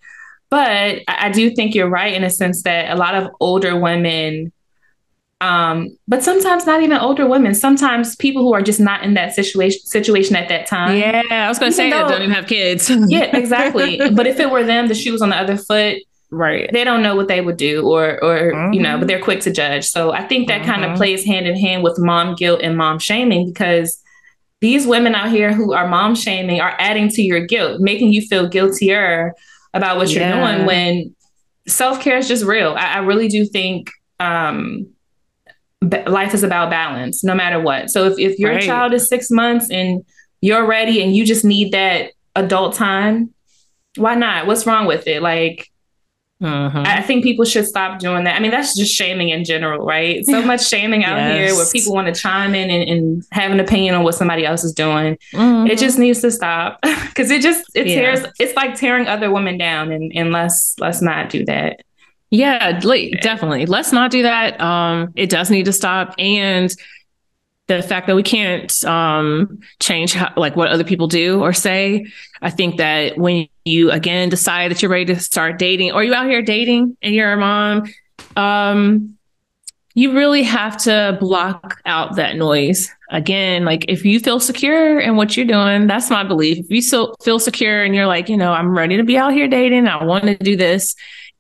But 0.49 0.67
I, 0.69 1.03
I 1.07 1.29
do 1.31 1.49
think 1.51 1.73
you're 1.75 1.89
right 1.89 2.13
in 2.13 2.23
a 2.23 2.29
sense 2.29 2.63
that 2.63 2.91
a 2.91 2.95
lot 2.95 3.15
of 3.15 3.29
older 3.39 3.77
women 3.79 4.51
um 5.41 5.89
but 6.07 6.23
sometimes 6.23 6.65
not 6.65 6.81
even 6.81 6.97
older 6.97 7.27
women, 7.27 7.53
sometimes 7.53 8.15
people 8.15 8.41
who 8.43 8.53
are 8.53 8.61
just 8.61 8.79
not 8.79 9.03
in 9.03 9.15
that 9.15 9.33
situation 9.33 9.81
situation 9.81 10.35
at 10.35 10.47
that 10.47 10.65
time. 10.65 10.97
Yeah, 10.97 11.23
I 11.29 11.49
was 11.49 11.59
going 11.59 11.73
to 11.73 11.75
Even 11.81 11.91
say 11.91 11.97
that 11.97 12.03
though- 12.03 12.13
don't 12.13 12.21
even 12.21 12.35
have 12.35 12.47
kids. 12.47 12.89
Yeah, 12.89 13.35
exactly. 13.35 13.99
but 14.13 14.27
if 14.27 14.39
it 14.39 14.49
were 14.49 14.63
them, 14.63 14.87
the 14.87 14.95
shoe 14.95 15.11
was 15.11 15.21
on 15.21 15.29
the 15.29 15.35
other 15.35 15.57
foot, 15.57 15.97
right. 16.31 16.69
they 16.73 16.83
don't 16.83 17.01
know 17.03 17.15
what 17.15 17.27
they 17.27 17.41
would 17.41 17.57
do 17.57 17.87
or 17.87 18.23
or 18.23 18.71
you 18.73 18.81
know 18.81 18.97
but 18.97 19.07
they're 19.07 19.21
quick 19.21 19.41
to 19.41 19.51
judge. 19.51 19.85
So 19.85 20.11
i 20.11 20.23
think 20.27 20.47
that 20.47 20.63
kind 20.65 20.83
Mhm. 20.83 20.91
of 20.91 20.97
plays 20.97 21.23
hand 21.25 21.47
in 21.47 21.55
hand 21.55 21.83
with 21.83 21.97
mom 21.99 22.35
guilt 22.35 22.61
and 22.63 22.75
mom 22.77 22.99
shaming 22.99 23.47
because 23.51 24.01
these 24.61 24.87
women 24.87 25.13
out 25.15 25.29
here 25.29 25.53
who 25.53 25.73
are 25.73 25.87
mom 25.87 26.15
shaming 26.15 26.59
are 26.61 26.75
adding 26.79 27.09
to 27.09 27.21
your 27.21 27.45
guilt 27.45 27.79
making 27.81 28.11
you 28.13 28.21
feel 28.21 28.47
guiltier 28.47 29.33
about 29.73 29.97
what 29.97 30.09
you're 30.13 30.31
doing 30.31 30.65
when 30.65 31.15
self-care 31.67 32.17
is 32.17 32.27
just 32.27 32.45
real. 32.45 32.73
I, 32.77 32.93
I 32.95 32.97
really 32.99 33.27
do 33.27 33.45
think 33.45 33.91
um 34.19 34.87
life 36.07 36.33
is 36.33 36.43
about 36.43 36.69
balance 36.69 37.23
no 37.23 37.35
matter 37.35 37.59
what. 37.59 37.89
So 37.89 38.05
if, 38.05 38.17
if 38.17 38.39
your 38.39 38.51
Right. 38.51 38.63
child 38.63 38.93
is 38.93 39.07
six 39.09 39.29
months 39.29 39.69
and 39.69 40.03
you're 40.41 40.65
ready 40.65 41.01
and 41.03 41.15
you 41.15 41.25
just 41.25 41.43
need 41.45 41.71
that 41.73 42.11
adult 42.35 42.73
time 42.75 43.31
why 43.97 44.13
not? 44.15 44.45
What's 44.45 44.65
wrong 44.67 44.87
with 44.87 45.07
it? 45.07 45.21
Like 45.21 45.67
Mhm. 46.45 46.85
I 46.85 47.01
think 47.01 47.23
people 47.23 47.43
should 47.45 47.65
stop 47.65 47.99
doing 47.99 48.23
that. 48.25 48.35
I 48.35 48.39
mean, 48.39 48.51
that's 48.51 48.77
just 48.77 48.93
shaming 48.93 49.29
in 49.29 49.43
general, 49.43 49.85
right? 49.85 50.25
So 50.25 50.41
much 50.43 50.67
shaming 50.73 51.03
out 51.03 51.19
here 51.31 51.53
where 51.55 51.65
people 51.71 51.93
want 51.93 52.13
to 52.13 52.19
chime 52.21 52.53
in 52.53 52.69
and, 52.69 52.89
and 52.89 53.23
have 53.31 53.51
an 53.51 53.59
opinion 53.59 53.95
on 53.95 54.03
what 54.03 54.15
somebody 54.15 54.45
else 54.45 54.63
is 54.63 54.73
doing. 54.73 55.17
Mhm. 55.33 55.69
It 55.69 55.79
just 55.79 55.97
needs 55.97 56.21
to 56.21 56.31
stop 56.31 56.79
because 57.07 57.31
it 57.31 57.41
just 57.41 57.63
it 57.75 57.87
Yeah. 57.87 57.95
tears. 58.13 58.25
It's 58.39 58.55
like 58.55 58.75
tearing 58.75 59.07
other 59.07 59.31
women 59.31 59.57
down, 59.57 59.91
and, 59.91 60.11
and 60.15 60.31
let's 60.31 60.75
let's 60.79 61.01
not 61.01 61.29
do 61.29 61.43
that. 61.45 61.81
Yeah, 62.31 62.79
like, 62.83 63.21
definitely. 63.21 63.65
Let's 63.65 63.91
not 63.93 64.11
do 64.11 64.23
that. 64.23 64.59
Um, 64.59 65.13
it 65.15 65.29
does 65.29 65.49
need 65.49 65.65
to 65.65 65.71
stop. 65.73 66.15
And 66.17 66.73
the 67.67 67.81
fact 67.81 68.07
that 68.07 68.15
we 68.15 68.23
can't 68.23 68.83
um, 68.85 69.59
change 69.79 70.13
how, 70.13 70.31
like 70.37 70.55
what 70.55 70.69
other 70.69 70.83
people 70.83 71.07
do 71.07 71.41
or 71.41 71.51
say. 71.51 72.05
I 72.41 72.49
think 72.51 72.77
that 72.77 73.17
when 73.17 73.47
you 73.63 73.91
again 73.91 74.29
decide 74.29 74.69
that 74.71 74.81
you're 74.81 74.91
ready 74.91 75.05
to 75.05 75.19
start 75.19 75.57
dating, 75.57 75.91
or 75.91 76.03
you 76.03 76.13
out 76.13 76.27
here 76.27 76.41
dating 76.41 76.95
and 77.01 77.15
you're 77.15 77.33
a 77.33 77.37
mom, 77.37 77.91
um, 78.35 79.17
you 79.95 80.11
really 80.13 80.43
have 80.43 80.77
to 80.83 81.17
block 81.19 81.81
out 81.85 82.17
that 82.17 82.35
noise. 82.35 82.91
Again, 83.11 83.65
like 83.65 83.85
if 83.87 84.03
you 84.03 84.19
feel 84.19 84.39
secure 84.39 84.99
in 84.99 85.15
what 85.15 85.37
you're 85.37 85.45
doing, 85.45 85.87
that's 85.87 86.09
my 86.09 86.23
belief. 86.23 86.57
If 86.59 86.69
you 86.69 86.81
so 86.81 87.15
feel 87.23 87.39
secure 87.39 87.83
and 87.83 87.95
you're 87.95 88.07
like, 88.07 88.27
you 88.29 88.35
know, 88.37 88.51
I'm 88.51 88.77
ready 88.77 88.97
to 88.97 89.03
be 89.03 89.17
out 89.17 89.31
here 89.33 89.47
dating, 89.47 89.87
I 89.87 90.03
want 90.03 90.25
to 90.25 90.35
do 90.35 90.55
this, 90.57 90.95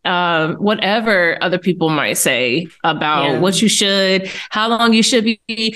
um, 0.05 0.55
whatever 0.55 1.37
other 1.43 1.57
people 1.57 1.89
might 1.89 2.13
say 2.13 2.67
about 2.83 3.25
Yeah. 3.25 3.39
what 3.39 3.61
you 3.61 3.67
should, 3.67 4.31
how 4.49 4.69
long 4.69 4.93
you 4.93 5.03
should 5.03 5.25
be. 5.25 5.75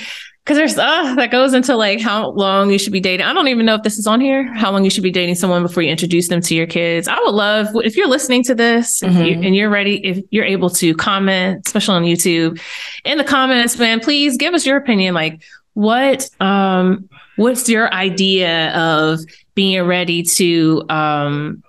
Because 0.50 0.58
there's 0.58 0.78
uh, 0.80 1.14
that 1.14 1.30
goes 1.30 1.54
into 1.54 1.76
like 1.76 2.02
how 2.02 2.32
long 2.32 2.72
you 2.72 2.80
should 2.80 2.92
be 2.92 3.00
dating. 3.00 3.24
I 3.24 3.34
don't 3.34 3.50
even 3.50 3.68
know 3.68 3.76
if 3.76 3.84
this 3.84 4.00
is 4.00 4.08
on 4.08 4.20
here. 4.20 4.52
How 4.52 4.72
long 4.72 4.84
you 4.84 4.90
should 4.90 5.04
be 5.04 5.12
dating 5.12 5.36
someone 5.36 5.62
before 5.62 5.84
you 5.84 5.92
introduce 5.92 6.28
them 6.28 6.42
to 6.42 6.56
your 6.56 6.66
kids. 6.66 7.08
I 7.08 7.20
would 7.20 7.36
love 7.36 7.68
if 7.76 7.96
you're 7.96 8.08
listening 8.08 8.44
to 8.46 8.56
this 8.56 9.04
if 9.04 9.14
you, 9.14 9.40
and 9.44 9.56
you're 9.56 9.70
ready. 9.70 10.04
If 10.04 10.26
you're 10.32 10.46
able 10.46 10.72
to 10.72 10.96
comment, 10.96 11.68
especially 11.68 11.98
on 11.98 12.04
YouTube, 12.04 12.60
in 13.06 13.20
the 13.20 13.24
comments, 13.24 13.78
man, 13.78 14.00
please 14.00 14.38
give 14.38 14.56
us 14.56 14.66
your 14.66 14.78
opinion. 14.78 15.14
Like, 15.14 15.44
what 15.76 16.28
um, 16.40 17.08
what's 17.36 17.70
your 17.70 17.94
idea 17.94 18.72
of 18.76 19.20
being 19.54 19.84
ready 19.84 20.24
to 20.24 20.84
um, 20.90 21.62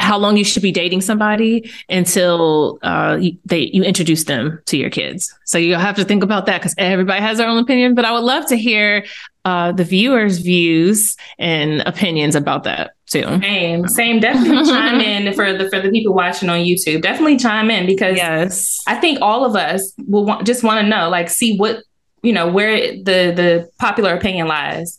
how 0.00 0.18
long 0.18 0.36
you 0.36 0.44
should 0.44 0.62
be 0.62 0.72
dating 0.72 1.00
somebody 1.02 1.70
until 1.88 2.78
uh, 2.82 3.18
you, 3.20 3.36
they 3.44 3.70
you 3.72 3.82
introduce 3.82 4.24
them 4.24 4.58
to 4.66 4.76
your 4.76 4.90
kids. 4.90 5.32
So 5.44 5.58
you'll 5.58 5.78
have 5.78 5.96
to 5.96 6.04
think 6.04 6.24
about 6.24 6.46
that 6.46 6.60
because 6.60 6.74
everybody 6.78 7.20
has 7.20 7.38
their 7.38 7.48
own 7.48 7.58
opinion. 7.58 7.94
But 7.94 8.04
I 8.04 8.12
would 8.12 8.24
love 8.24 8.46
to 8.46 8.56
hear 8.56 9.04
uh, 9.44 9.72
the 9.72 9.84
viewers' 9.84 10.38
views 10.38 11.16
and 11.38 11.82
opinions 11.82 12.34
about 12.34 12.64
that 12.64 12.92
too. 13.06 13.24
Same, 13.40 13.86
same. 13.88 14.20
Definitely 14.20 14.64
chime 14.70 15.00
in 15.00 15.32
for 15.34 15.52
the 15.52 15.68
for 15.70 15.80
the 15.80 15.90
people 15.90 16.14
watching 16.14 16.48
on 16.48 16.60
YouTube. 16.60 17.02
Definitely 17.02 17.36
chime 17.36 17.70
in 17.70 17.86
because 17.86 18.16
Yes. 18.16 18.82
I 18.86 18.96
think 18.96 19.18
all 19.20 19.44
of 19.44 19.54
us 19.54 19.92
will 20.06 20.24
want, 20.24 20.46
just 20.46 20.62
want 20.62 20.82
to 20.82 20.88
know, 20.88 21.08
like, 21.10 21.28
see 21.28 21.56
what 21.56 21.82
you 22.22 22.32
know 22.32 22.48
where 22.50 22.76
the 22.92 23.32
the 23.34 23.70
popular 23.78 24.14
opinion 24.14 24.48
lies. 24.48 24.98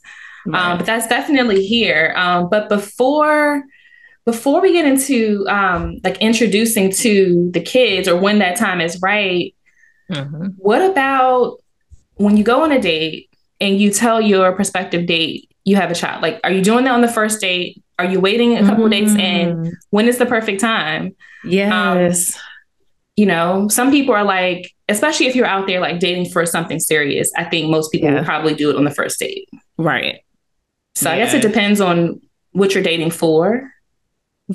Um, 0.54 0.78
but 0.80 0.88
that's 0.88 1.08
definitely 1.08 1.64
here. 1.66 2.14
Um, 2.16 2.50
but 2.50 2.68
before 2.68 3.64
before 4.26 4.62
we 4.62 4.74
get 4.74 4.86
into 4.86 5.46
um, 5.50 5.98
like 6.04 6.18
introducing 6.20 6.92
to 6.92 7.50
the 7.54 7.60
kids 7.62 8.08
or 8.08 8.16
when 8.20 8.40
that 8.40 8.56
time 8.58 8.82
is 8.82 9.00
right, 9.02 9.54
Mhm. 10.12 10.54
what 10.58 10.82
about 10.82 11.58
when 12.16 12.36
you 12.38 12.44
go 12.44 12.62
on 12.64 12.72
a 12.72 12.80
date 12.82 13.30
and 13.60 13.80
you 13.80 13.90
tell 13.92 14.20
your 14.22 14.52
prospective 14.54 15.06
date 15.08 15.50
you 15.64 15.76
have 15.76 15.90
a 15.92 15.96
child? 15.96 16.22
Like, 16.22 16.40
are 16.44 16.52
you 16.52 16.62
doing 16.62 16.84
that 16.86 16.92
on 16.92 17.02
the 17.02 17.08
first 17.08 17.40
date? 17.42 17.82
Are 18.00 18.06
you 18.06 18.20
waiting 18.20 18.58
a 18.58 18.66
couple 18.66 18.88
dates 18.90 19.12
in? 19.14 19.56
Mm. 19.58 19.72
When 19.92 20.08
is 20.08 20.18
the 20.18 20.26
perfect 20.26 20.60
time? 20.62 21.16
Yes. 21.46 22.38
you 23.18 23.26
know, 23.26 23.68
some 23.68 23.92
people 23.92 24.16
are 24.16 24.24
like, 24.24 24.72
especially 24.88 25.28
if 25.28 25.36
you're 25.36 25.46
out 25.46 25.68
there 25.68 25.80
like 25.82 26.00
dating 26.00 26.30
for 26.32 26.46
something 26.46 26.80
serious, 26.80 27.30
I 27.38 27.44
think 27.44 27.70
most 27.70 27.92
people 27.92 28.10
Yeah. 28.10 28.16
will 28.20 28.24
probably 28.24 28.56
do 28.56 28.70
it 28.70 28.78
on 28.78 28.84
the 28.86 28.90
first 28.90 29.20
date. 29.20 29.48
right. 29.78 30.20
So 30.96 31.10
I 31.12 31.18
guess 31.18 31.34
it 31.34 31.42
depends 31.42 31.82
on 31.82 32.20
what 32.54 32.74
you're 32.74 32.84
dating 32.84 33.12
for, 33.12 33.70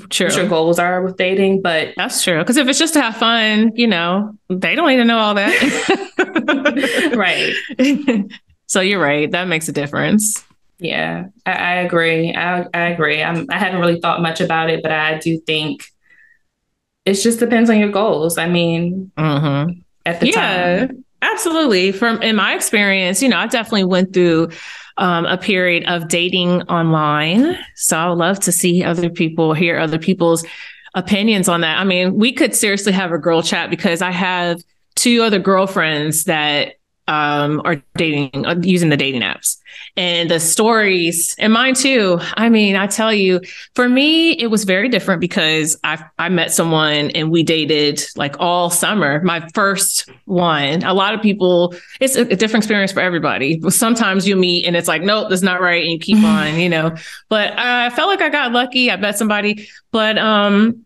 True. 0.09 0.27
what 0.27 0.35
your 0.35 0.47
goals 0.47 0.79
are 0.79 1.01
with 1.01 1.17
dating. 1.17 1.61
But 1.61 1.93
That's 1.97 2.23
true. 2.23 2.39
Because 2.39 2.57
if 2.57 2.67
it's 2.67 2.79
just 2.79 2.93
to 2.95 3.01
have 3.01 3.17
fun, 3.17 3.71
you 3.75 3.87
know, 3.87 4.33
they 4.49 4.75
don't 4.75 4.87
need 4.87 4.97
to 4.97 5.05
know 5.05 5.17
all 5.17 5.33
that. 5.35 7.13
right. 7.15 7.53
so 8.67 8.81
you're 8.81 9.01
right. 9.01 9.29
That 9.31 9.47
makes 9.47 9.67
a 9.67 9.71
difference. 9.71 10.43
Yeah, 10.79 11.25
I, 11.45 11.51
I 11.51 11.73
agree. 11.77 12.33
I, 12.35 12.65
I 12.73 12.89
agree. 12.89 13.23
I'm, 13.23 13.47
I 13.49 13.57
haven't 13.57 13.79
really 13.79 13.99
thought 13.99 14.21
much 14.21 14.41
about 14.41 14.69
it, 14.69 14.83
but 14.83 14.91
I 14.91 15.17
do 15.17 15.39
think 15.39 15.83
it 17.05 17.13
just 17.13 17.39
depends 17.39 17.69
on 17.69 17.79
your 17.79 17.89
goals. 17.89 18.37
I 18.37 18.47
mean, 18.47 19.11
Mm-hmm. 19.17 19.79
at 20.05 20.19
the 20.19 20.27
yeah 20.27 20.85
time. 20.87 21.03
absolutely 21.21 21.91
from 21.91 22.21
in 22.21 22.35
my 22.35 22.53
experience 22.53 23.21
you 23.23 23.27
know 23.27 23.37
i 23.37 23.47
definitely 23.47 23.83
went 23.83 24.13
through 24.13 24.47
um, 24.97 25.25
a 25.25 25.37
period 25.37 25.85
of 25.87 26.07
dating 26.07 26.63
online. 26.63 27.57
So 27.75 27.97
i 27.97 28.09
would 28.09 28.17
love 28.17 28.39
to 28.41 28.51
see 28.51 28.83
other 28.83 29.09
people 29.09 29.53
hear 29.53 29.79
other 29.79 29.99
people's 29.99 30.45
opinions 30.95 31.47
on 31.47 31.61
that. 31.61 31.79
I 31.79 31.83
mean 31.83 32.15
we 32.15 32.31
could 32.31 32.55
seriously 32.55 32.93
have 32.93 33.11
a 33.11 33.17
girl 33.17 33.43
chat 33.43 33.69
because 33.69 34.01
i 34.01 34.11
have 34.11 34.61
two 34.95 35.21
other 35.21 35.39
girlfriends 35.39 36.23
that 36.23 36.73
um, 37.07 37.61
are 37.63 37.81
dating 37.95 38.45
uh, 38.45 38.55
using 38.61 38.89
the 38.89 38.97
dating 38.97 39.21
apps. 39.21 39.57
And 39.95 40.29
the 40.29 40.39
stories 40.39 41.35
and 41.39 41.53
mine 41.53 41.75
too. 41.75 42.19
I 42.35 42.49
mean 42.49 42.75
i 42.75 42.87
tell 42.87 43.13
you 43.13 43.41
for 43.75 43.87
me 43.87 44.31
it 44.33 44.47
was 44.47 44.63
very 44.63 44.89
different 44.89 45.21
because 45.21 45.77
i 45.83 46.03
i 46.19 46.29
met 46.29 46.51
someone 46.51 47.11
and 47.11 47.31
we 47.31 47.43
dated 47.43 48.03
like 48.15 48.35
all 48.39 48.69
summer 48.69 49.21
my 49.23 49.47
first 49.53 50.09
one. 50.25 50.83
A 50.83 50.93
lot 50.93 51.13
of 51.13 51.21
people 51.21 51.75
it's 51.99 52.15
a, 52.15 52.21
a 52.21 52.35
different 52.35 52.63
experience 52.63 52.91
for 52.91 53.01
everybody. 53.01 53.61
Sometimes 53.69 54.27
you 54.27 54.35
meet 54.35 54.65
and 54.65 54.75
it's 54.75 54.87
like 54.87 55.01
nope 55.01 55.29
that's 55.29 55.41
not 55.41 55.61
right 55.61 55.83
and 55.83 55.91
you 55.91 55.99
keep 55.99 56.17
on 56.23 56.59
you 56.59 56.69
know. 56.69 56.95
But 57.29 57.57
i 57.57 57.89
felt 57.91 58.09
like 58.09 58.21
i 58.21 58.29
got 58.29 58.51
lucky 58.51 58.91
i 58.91 58.97
met 58.97 59.17
somebody. 59.17 59.67
But 59.91 60.17
um 60.17 60.85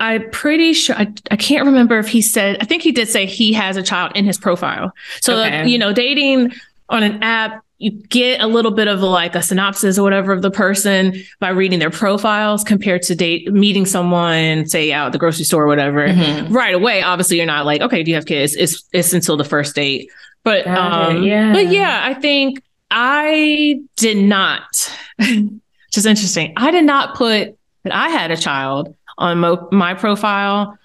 I'm 0.00 0.30
pretty 0.30 0.72
sure 0.72 0.96
I, 0.96 1.12
I 1.30 1.36
can't 1.36 1.66
remember 1.66 1.98
if 1.98 2.08
he 2.08 2.22
said 2.22 2.56
I 2.60 2.64
think 2.64 2.82
he 2.82 2.92
did 2.92 3.08
say 3.08 3.26
he 3.26 3.52
has 3.52 3.76
a 3.76 3.82
child 3.82 4.12
in 4.14 4.24
his 4.24 4.38
profile. 4.38 4.92
So 5.20 5.38
Okay. 5.42 5.68
you 5.68 5.78
know, 5.78 5.92
dating 5.92 6.52
on 6.88 7.02
an 7.02 7.22
app, 7.22 7.62
you 7.78 7.90
get 7.90 8.40
a 8.40 8.46
little 8.46 8.70
bit 8.70 8.88
of 8.88 9.00
like 9.02 9.34
a 9.34 9.42
synopsis 9.42 9.98
or 9.98 10.02
whatever 10.02 10.32
of 10.32 10.40
the 10.40 10.50
person 10.50 11.14
by 11.40 11.50
reading 11.50 11.78
their 11.78 11.90
profiles 11.90 12.64
compared 12.64 13.02
to 13.02 13.14
date 13.14 13.52
meeting 13.52 13.84
someone, 13.84 14.64
say 14.66 14.92
out 14.92 15.06
at 15.06 15.12
the 15.12 15.18
grocery 15.18 15.44
store 15.44 15.64
or 15.64 15.66
whatever. 15.66 16.08
Mhm. 16.08 16.50
Right 16.50 16.74
away, 16.74 17.02
obviously 17.02 17.36
you're 17.36 17.44
not 17.44 17.66
like, 17.66 17.82
okay, 17.82 18.02
do 18.02 18.10
you 18.10 18.14
have 18.14 18.24
kids? 18.24 18.54
It's 18.56 18.82
it's 18.94 19.12
until 19.12 19.36
the 19.36 19.44
first 19.44 19.74
date. 19.74 20.08
But 20.42 20.64
Got 20.64 21.10
it, 21.10 21.16
um 21.18 21.22
yeah. 21.22 21.52
but 21.52 21.66
yeah, 21.68 22.00
I 22.02 22.14
think 22.14 22.62
I 22.90 23.80
did 23.96 24.16
not 24.16 24.62
which 25.18 25.98
is 25.98 26.06
interesting. 26.06 26.54
I 26.56 26.70
did 26.70 26.84
not 26.84 27.14
put 27.14 27.56
that 27.84 27.92
I 27.94 28.08
had 28.08 28.30
a 28.30 28.36
child 28.38 28.94
on 29.18 29.38
mo- 29.40 29.68
my 29.72 29.94
profile. 29.94 30.78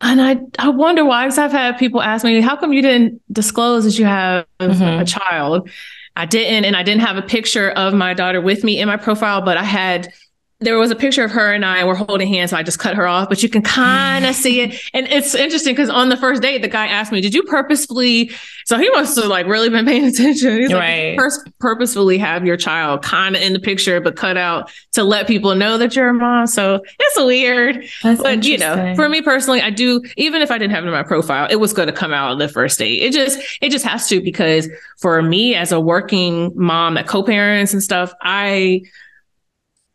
And 0.00 0.20
I, 0.20 0.38
I 0.58 0.68
wonder 0.68 1.04
why, 1.04 1.24
because 1.24 1.38
I've 1.38 1.52
had 1.52 1.78
people 1.78 2.02
ask 2.02 2.24
me, 2.24 2.40
how 2.40 2.56
come 2.56 2.72
you 2.72 2.82
didn't 2.82 3.22
disclose 3.32 3.84
that 3.84 3.98
you 3.98 4.04
have 4.04 4.46
Mhm. 4.60 5.00
a 5.00 5.04
child? 5.04 5.70
I 6.16 6.26
didn't, 6.26 6.64
and 6.64 6.76
I 6.76 6.82
didn't 6.82 7.02
have 7.02 7.16
a 7.16 7.22
picture 7.22 7.70
of 7.70 7.94
my 7.94 8.14
daughter 8.14 8.40
with 8.40 8.64
me 8.64 8.80
in 8.80 8.88
my 8.88 8.96
profile, 8.96 9.42
but 9.42 9.56
I 9.56 9.62
had, 9.62 10.12
there 10.60 10.78
was 10.78 10.90
a 10.90 10.96
picture 10.96 11.22
of 11.22 11.30
her 11.32 11.52
and 11.52 11.66
I 11.66 11.84
were 11.84 11.94
holding 11.94 12.28
hands, 12.28 12.50
so 12.50 12.56
I 12.56 12.62
just 12.62 12.78
cut 12.78 12.94
her 12.96 13.06
off, 13.06 13.28
but 13.28 13.42
you 13.42 13.48
can 13.50 13.60
kind 13.60 14.24
of 14.24 14.34
see 14.34 14.60
it. 14.62 14.80
And 14.94 15.06
it's 15.08 15.34
interesting 15.34 15.74
because 15.74 15.90
on 15.90 16.08
the 16.08 16.16
first 16.16 16.40
date, 16.40 16.62
the 16.62 16.68
guy 16.68 16.86
asked 16.86 17.12
me, 17.12 17.20
Did 17.20 17.34
you 17.34 17.42
purposefully? 17.42 18.30
So 18.64 18.78
he 18.78 18.88
must 18.90 19.16
have 19.16 19.26
like 19.26 19.46
really 19.46 19.68
been 19.68 19.84
paying 19.84 20.04
attention. 20.06 20.58
He's 20.58 20.70
like, 20.70 20.80
Right. 20.80 21.18
"Did 21.18 21.32
you 21.46 21.52
purposefully 21.58 22.16
have 22.18 22.46
your 22.46 22.56
child 22.56 23.02
kind 23.02 23.36
of 23.36 23.42
in 23.42 23.52
the 23.52 23.58
picture, 23.60 24.00
but 24.00 24.16
cut 24.16 24.38
out 24.38 24.70
to 24.92 25.04
let 25.04 25.26
people 25.26 25.54
know 25.54 25.76
that 25.76 25.94
you're 25.94 26.08
a 26.08 26.14
mom. 26.14 26.46
So 26.46 26.80
it's 26.98 27.16
weird. 27.18 27.84
That's 28.02 28.22
But 28.22 28.44
you 28.44 28.56
know, 28.56 28.94
for 28.96 29.08
me 29.10 29.20
personally, 29.20 29.60
I 29.60 29.68
do. 29.70 30.02
Even 30.16 30.40
if 30.40 30.50
I 30.50 30.56
didn't 30.56 30.74
have 30.74 30.84
it 30.84 30.86
in 30.86 30.92
my 30.92 31.02
profile, 31.02 31.46
it 31.50 31.56
was 31.56 31.74
going 31.74 31.88
to 31.88 31.94
come 31.94 32.14
out 32.14 32.30
on 32.30 32.38
the 32.38 32.48
first 32.48 32.78
date. 32.78 33.02
It 33.02 33.12
just, 33.12 33.38
it 33.60 33.70
just 33.70 33.84
has 33.84 34.08
to 34.08 34.22
because 34.22 34.70
for 34.96 35.20
me 35.20 35.54
as 35.54 35.72
a 35.72 35.80
working 35.80 36.52
mom 36.54 36.94
that 36.94 37.06
co-parents 37.06 37.74
and 37.74 37.82
stuff, 37.82 38.14
I, 38.22 38.82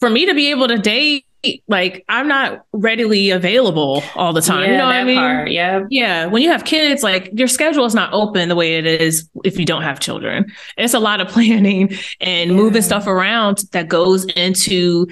for 0.01 0.09
me 0.09 0.25
to 0.25 0.33
be 0.33 0.49
able 0.51 0.67
to 0.67 0.77
date, 0.77 1.25
like 1.67 2.03
I'm 2.09 2.27
not 2.27 2.65
readily 2.73 3.29
available 3.29 4.03
all 4.15 4.33
the 4.33 4.41
time. 4.41 4.63
yeah, 4.65 4.71
you 4.71 4.77
know 4.77 4.85
what 4.87 4.95
I 4.95 5.03
mean? 5.05 5.17
part. 5.17 5.51
Yeah. 5.51 5.83
Yeah, 5.89 6.25
when 6.25 6.41
you 6.41 6.49
have 6.49 6.65
kids, 6.65 7.01
like 7.03 7.29
your 7.33 7.47
schedule 7.47 7.85
is 7.85 7.95
not 7.95 8.11
open 8.13 8.49
the 8.49 8.55
way 8.55 8.77
it 8.77 8.85
is 8.85 9.29
if 9.45 9.57
you 9.57 9.65
don't 9.65 9.81
have 9.83 9.99
children. 9.99 10.51
It's 10.77 10.93
a 10.93 10.99
lot 10.99 11.21
of 11.21 11.27
planning 11.35 11.93
and 12.19 12.49
Yeah. 12.51 12.55
moving 12.55 12.81
stuff 12.81 13.07
around 13.07 13.63
that 13.71 13.87
goes 13.87 14.25
into 14.25 15.07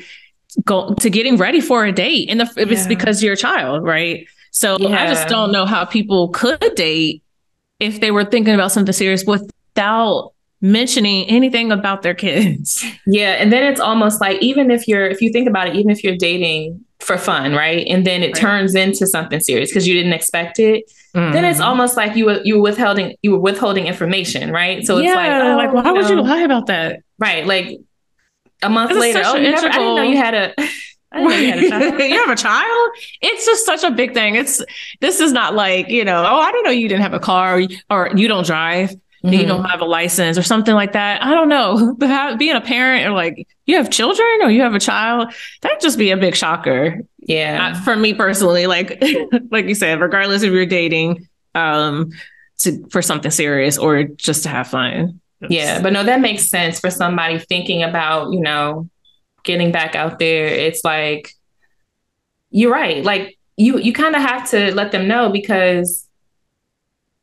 go 0.65 0.93
to 0.95 1.09
getting 1.09 1.37
ready 1.37 1.61
for 1.61 1.85
a 1.85 1.91
date. 1.91 2.29
And 2.29 2.39
the, 2.41 2.51
if 2.57 2.71
it's 2.71 2.85
because 2.87 3.23
you're 3.23 3.33
a 3.33 3.37
child, 3.37 3.83
right? 3.83 4.27
So 4.51 4.75
I 4.75 5.05
just 5.07 5.27
don't 5.29 5.51
know 5.51 5.65
how 5.65 5.85
people 5.85 6.29
could 6.29 6.73
date 6.75 7.23
if 7.79 8.01
they 8.01 8.09
were 8.11 8.25
thinking 8.25 8.53
about 8.55 8.71
something 8.71 8.91
serious 8.93 9.23
without 9.25 10.33
mentioning 10.61 11.25
anything 11.27 11.71
about 11.71 12.01
their 12.01 12.13
kids. 12.13 12.83
Yeah, 13.07 13.31
and 13.41 13.51
then 13.51 13.63
it's 13.63 13.79
almost 13.79 14.21
like 14.21 14.39
even 14.41 14.69
if 14.69 14.87
you're 14.87 15.07
if 15.07 15.19
you 15.21 15.31
think 15.31 15.47
about 15.47 15.67
it, 15.67 15.75
even 15.75 15.89
if 15.89 16.03
you're 16.03 16.15
dating 16.17 16.85
for 16.99 17.17
fun, 17.17 17.53
right? 17.53 17.87
And 17.87 18.05
then 18.05 18.21
it 18.21 18.27
Right. 18.33 18.35
turns 18.35 18.75
into 18.75 19.07
something 19.07 19.39
serious 19.39 19.69
because 19.71 19.87
you 19.87 19.93
didn't 19.95 20.13
expect 20.13 20.59
it. 20.59 20.83
Then 21.13 21.33
Mm. 21.43 21.49
it's 21.51 21.59
almost 21.59 21.97
like 21.97 22.15
you 22.15 22.25
were 22.25 22.39
you 22.43 22.55
were 22.57 22.61
withholding 22.61 23.15
you 23.23 23.31
were 23.31 23.39
withholding 23.39 23.87
information, 23.87 24.51
right? 24.51 24.85
So 24.85 24.97
it's 24.97 25.07
yeah, 25.07 25.15
like, 25.15 25.31
oh, 25.31 25.55
like 25.57 25.73
why 25.73 25.91
would 25.91 26.07
you 26.07 26.15
know, 26.17 26.21
lie 26.21 26.41
about 26.41 26.67
that? 26.67 26.99
Right, 27.17 27.47
like 27.47 27.79
a 28.61 28.69
month 28.69 28.91
It's 28.91 28.99
later. 28.99 29.21
Oh, 29.25 29.35
you 29.35 29.49
never, 29.49 29.67
I 29.75 29.77
didn't 29.79 29.95
know 29.95 30.03
you 30.03 30.17
had 30.17 30.33
a. 30.35 30.53
I 31.11 31.21
you 31.21 32.05
you 32.13 32.19
have 32.19 32.29
a 32.29 32.35
child? 32.35 32.89
It's 33.21 33.43
just 33.45 33.65
such 33.65 33.83
a 33.83 33.89
big 33.89 34.13
thing. 34.13 34.35
It's 34.35 34.63
this 35.01 35.19
is 35.19 35.31
not 35.31 35.55
like, 35.55 35.89
you 35.89 36.05
know, 36.05 36.23
oh, 36.23 36.39
I 36.39 36.51
didn't 36.51 36.65
know 36.65 36.71
you 36.71 36.87
didn't 36.87 37.01
have 37.01 37.13
a 37.15 37.19
car 37.19 37.59
or, 37.59 37.67
or 37.89 38.11
you 38.15 38.27
don't 38.27 38.45
drive, 38.45 38.93
that 39.23 39.35
you 39.35 39.45
don't 39.45 39.65
have 39.65 39.81
a 39.81 39.85
license 39.85 40.37
or 40.37 40.43
something 40.43 40.73
like 40.73 40.93
that. 40.93 41.21
I 41.23 41.33
don't 41.33 41.49
know. 41.49 41.95
Being 42.37 42.55
a 42.55 42.61
parent 42.61 43.05
or 43.07 43.11
like 43.11 43.47
you 43.65 43.75
have 43.77 43.89
children 43.89 44.39
or 44.41 44.49
you 44.49 44.61
have 44.61 44.73
a 44.75 44.79
child, 44.79 45.33
that'd 45.61 45.81
just 45.81 45.97
be 45.97 46.11
a 46.11 46.17
big 46.17 46.35
shocker. 46.35 47.01
Yeah, 47.19 47.73
Uh, 47.75 47.81
for 47.83 47.95
me 47.95 48.13
personally, 48.13 48.65
like 48.67 49.01
like 49.51 49.65
you 49.65 49.75
said, 49.75 49.99
regardless 49.99 50.41
if 50.43 50.51
you're 50.51 50.65
dating 50.65 51.27
um 51.55 52.11
to 52.59 52.85
for 52.89 53.01
something 53.01 53.31
serious 53.31 53.77
or 53.77 54.03
just 54.03 54.43
to 54.43 54.49
have 54.49 54.67
fun. 54.67 55.19
yeah, 55.49 55.81
but 55.81 55.93
no, 55.93 56.03
that 56.03 56.21
makes 56.21 56.49
sense 56.49 56.79
for 56.79 56.89
somebody 56.89 57.39
thinking 57.39 57.83
about 57.83 58.31
you 58.31 58.39
know 58.39 58.89
getting 59.43 59.71
back 59.71 59.95
out 59.95 60.19
there. 60.19 60.45
It's 60.45 60.83
like 60.83 61.33
you're 62.51 62.71
right. 62.71 63.03
Like 63.03 63.37
you 63.57 63.77
you 63.79 63.93
kind 63.93 64.15
of 64.15 64.21
have 64.21 64.49
to 64.51 64.73
let 64.73 64.91
them 64.91 65.07
know 65.07 65.29
because 65.29 66.07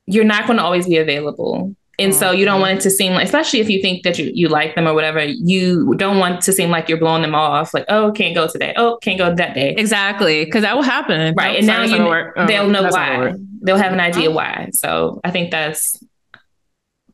you're 0.06 0.24
not 0.24 0.46
going 0.46 0.56
to 0.58 0.62
always 0.62 0.86
be 0.86 0.98
available. 0.98 1.74
And 1.98 2.14
so 2.14 2.30
you 2.30 2.44
don't 2.44 2.60
want 2.60 2.78
it 2.78 2.82
to 2.82 2.90
seem 2.90 3.14
like, 3.14 3.24
especially 3.24 3.60
if 3.60 3.70
you 3.70 3.80
think 3.80 4.02
that 4.02 4.18
you, 4.18 4.30
you 4.34 4.48
like 4.48 4.74
them 4.74 4.86
or 4.86 4.92
whatever, 4.92 5.24
you 5.24 5.94
don't 5.94 6.18
want 6.18 6.42
to 6.42 6.52
seem 6.52 6.70
like 6.70 6.90
you're 6.90 6.98
blowing 6.98 7.22
them 7.22 7.34
off. 7.34 7.72
Like, 7.72 7.86
oh, 7.88 8.12
can't 8.12 8.34
go 8.34 8.46
today. 8.46 8.74
Oh, 8.76 8.98
can't 9.00 9.16
go 9.16 9.34
that 9.34 9.54
day. 9.54 9.74
Exactly, 9.78 10.44
because 10.44 10.62
that 10.62 10.76
will 10.76 10.82
happen. 10.82 11.34
Right. 11.34 11.56
And 11.56 11.66
now 11.66 11.84
you. 11.84 11.96
Oh, 11.96 12.46
they'll 12.46 12.68
know 12.68 12.82
that's 12.82 12.94
not 12.94 13.08
gonna 13.08 13.30
why. 13.30 13.36
They'll 13.62 13.78
have 13.78 13.94
an 13.94 14.00
idea 14.00 14.30
oh. 14.30 14.34
why. 14.34 14.68
So 14.74 15.20
I 15.24 15.30
think 15.30 15.50
that's, 15.50 15.98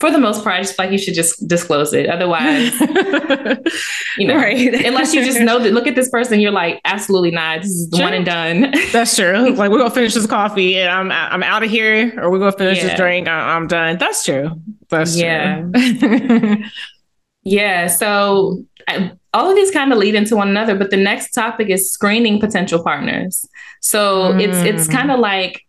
for 0.02 0.10
the 0.10 0.18
most 0.18 0.42
part, 0.42 0.56
I 0.56 0.62
just 0.62 0.74
feel 0.76 0.86
like 0.86 0.92
you 0.92 0.98
should 0.98 1.14
just 1.14 1.46
disclose 1.46 1.92
it. 1.94 2.08
Otherwise, 2.10 2.72
you 4.18 4.26
know, 4.26 4.36
right. 4.36 4.74
unless 4.84 5.14
you 5.14 5.24
just 5.24 5.40
know 5.40 5.58
that, 5.60 5.72
look 5.72 5.86
at 5.86 5.94
this 5.94 6.10
person, 6.10 6.40
you're 6.40 6.50
like, 6.50 6.80
absolutely 6.84 7.30
not. 7.30 7.62
This 7.62 7.70
is 7.70 7.88
the 7.90 7.96
Sure. 7.98 8.06
one 8.06 8.14
and 8.14 8.26
done. 8.26 8.74
That's 8.92 9.14
true. 9.14 9.54
Like 9.60 9.70
we're 9.70 9.78
gonna 9.78 9.90
finish 9.94 10.14
this 10.14 10.26
coffee 10.26 10.76
and 10.78 10.90
I'm 10.90 11.12
I'm 11.32 11.42
out 11.44 11.62
of 11.62 11.70
here, 11.70 12.12
or 12.20 12.30
we're 12.32 12.40
gonna 12.40 12.52
finish 12.64 12.78
Yeah. 12.78 12.88
this 12.88 12.96
drink. 12.98 13.28
I, 13.28 13.54
I'm 13.56 13.66
done. 13.68 13.96
That's 13.98 14.24
true. 14.24 14.50
That's 14.90 15.16
Yeah. 15.16 15.62
true. 15.72 16.56
Yeah. 17.44 17.86
So 17.88 18.64
I, 18.88 19.12
all 19.34 19.50
of 19.50 19.56
these 19.56 19.70
kind 19.72 19.92
of 19.92 19.98
lead 19.98 20.14
into 20.14 20.36
one 20.36 20.48
another, 20.48 20.76
but 20.76 20.90
the 20.90 20.96
next 20.96 21.30
topic 21.32 21.70
is 21.70 21.90
screening 21.92 22.38
potential 22.40 22.82
partners. 22.82 23.44
So 23.80 24.36
it's 24.38 24.58
it's 24.58 24.86
Mm. 24.88 24.92
kind 24.92 25.10
of 25.10 25.18
like, 25.20 25.62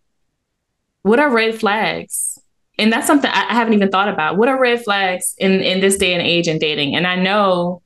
what 1.04 1.20
are 1.20 1.30
red 1.32 1.60
flags? 1.60 2.33
And 2.80 2.92
that's 2.92 3.06
something 3.08 3.30
I, 3.32 3.54
haven't 3.54 3.74
even 3.74 3.90
thought 3.90 4.08
about. 4.10 4.38
What 4.38 4.50
are 4.50 4.60
red 4.60 4.84
flags 4.84 5.36
in 5.38 5.62
in 5.62 5.80
this 5.80 5.98
day 5.98 6.14
and 6.14 6.22
age 6.22 6.48
in 6.48 6.58
dating? 6.60 6.96
And 6.96 7.06
I 7.06 7.16
know 7.16 7.82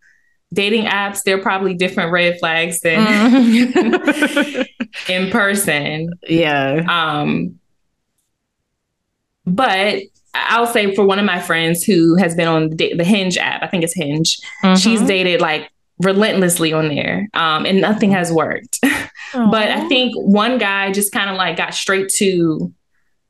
dating 0.53 0.85
apps, 0.85 1.23
they're 1.23 1.41
probably 1.41 1.73
different 1.73 2.11
red 2.13 2.39
flags 2.39 2.79
than 2.79 3.05
Mhm. 3.05 4.65
in 5.09 5.29
person. 5.29 6.09
yeah. 6.27 6.83
Um, 6.87 7.59
but 9.45 10.01
I'll 10.33 10.67
say 10.67 10.93
for 10.95 11.05
one 11.05 11.19
of 11.19 11.25
my 11.25 11.39
friends 11.39 11.83
who 11.83 12.15
has 12.15 12.35
been 12.35 12.47
on 12.47 12.69
the, 12.71 12.93
the 12.95 13.03
Hinge 13.03 13.37
app, 13.37 13.63
I 13.63 13.67
think 13.67 13.83
it's 13.83 13.95
Hinge, 13.95 14.37
she's 14.77 15.01
Mhm. 15.01 15.07
dated 15.07 15.41
like 15.41 15.69
relentlessly 15.99 16.73
on 16.73 16.89
there 16.89 17.27
um, 17.33 17.65
and 17.65 17.81
nothing 17.81 18.11
has 18.11 18.31
worked. 18.31 18.79
but 19.33 19.69
I 19.69 19.87
think 19.89 20.13
one 20.15 20.57
guy 20.59 20.91
just 20.91 21.11
kind 21.11 21.29
of 21.29 21.35
like 21.37 21.57
got 21.57 21.73
straight 21.73 22.09
to 22.17 22.71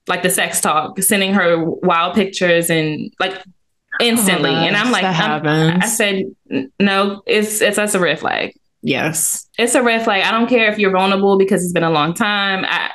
like 0.07 0.23
the 0.23 0.29
sex 0.29 0.61
talk, 0.61 0.99
sending 0.99 1.33
her 1.33 1.63
wild 1.63 2.15
pictures 2.15 2.69
and 2.69 3.11
like 3.19 3.41
instantly. 3.99 4.49
Oh, 4.51 4.53
and 4.53 4.75
I'm 4.77 4.91
like, 4.91 5.03
I'm- 5.03 5.81
I 5.81 5.85
said, 5.87 6.23
no, 6.79 7.21
it's, 7.25 7.61
it's, 7.61 7.75
that's 7.77 7.93
a 7.95 7.99
red 7.99 8.19
flag. 8.19 8.53
yes. 8.81 9.47
It's 9.57 9.75
a 9.75 9.81
red 9.83 10.03
flag. 10.03 10.23
I 10.23 10.31
don't 10.31 10.47
care 10.47 10.71
if 10.71 10.77
you're 10.79 10.91
vulnerable 10.91 11.37
because 11.37 11.63
it's 11.63 11.73
been 11.73 11.83
a 11.83 11.89
long 11.89 12.13
time. 12.13 12.63
I, 12.67 12.91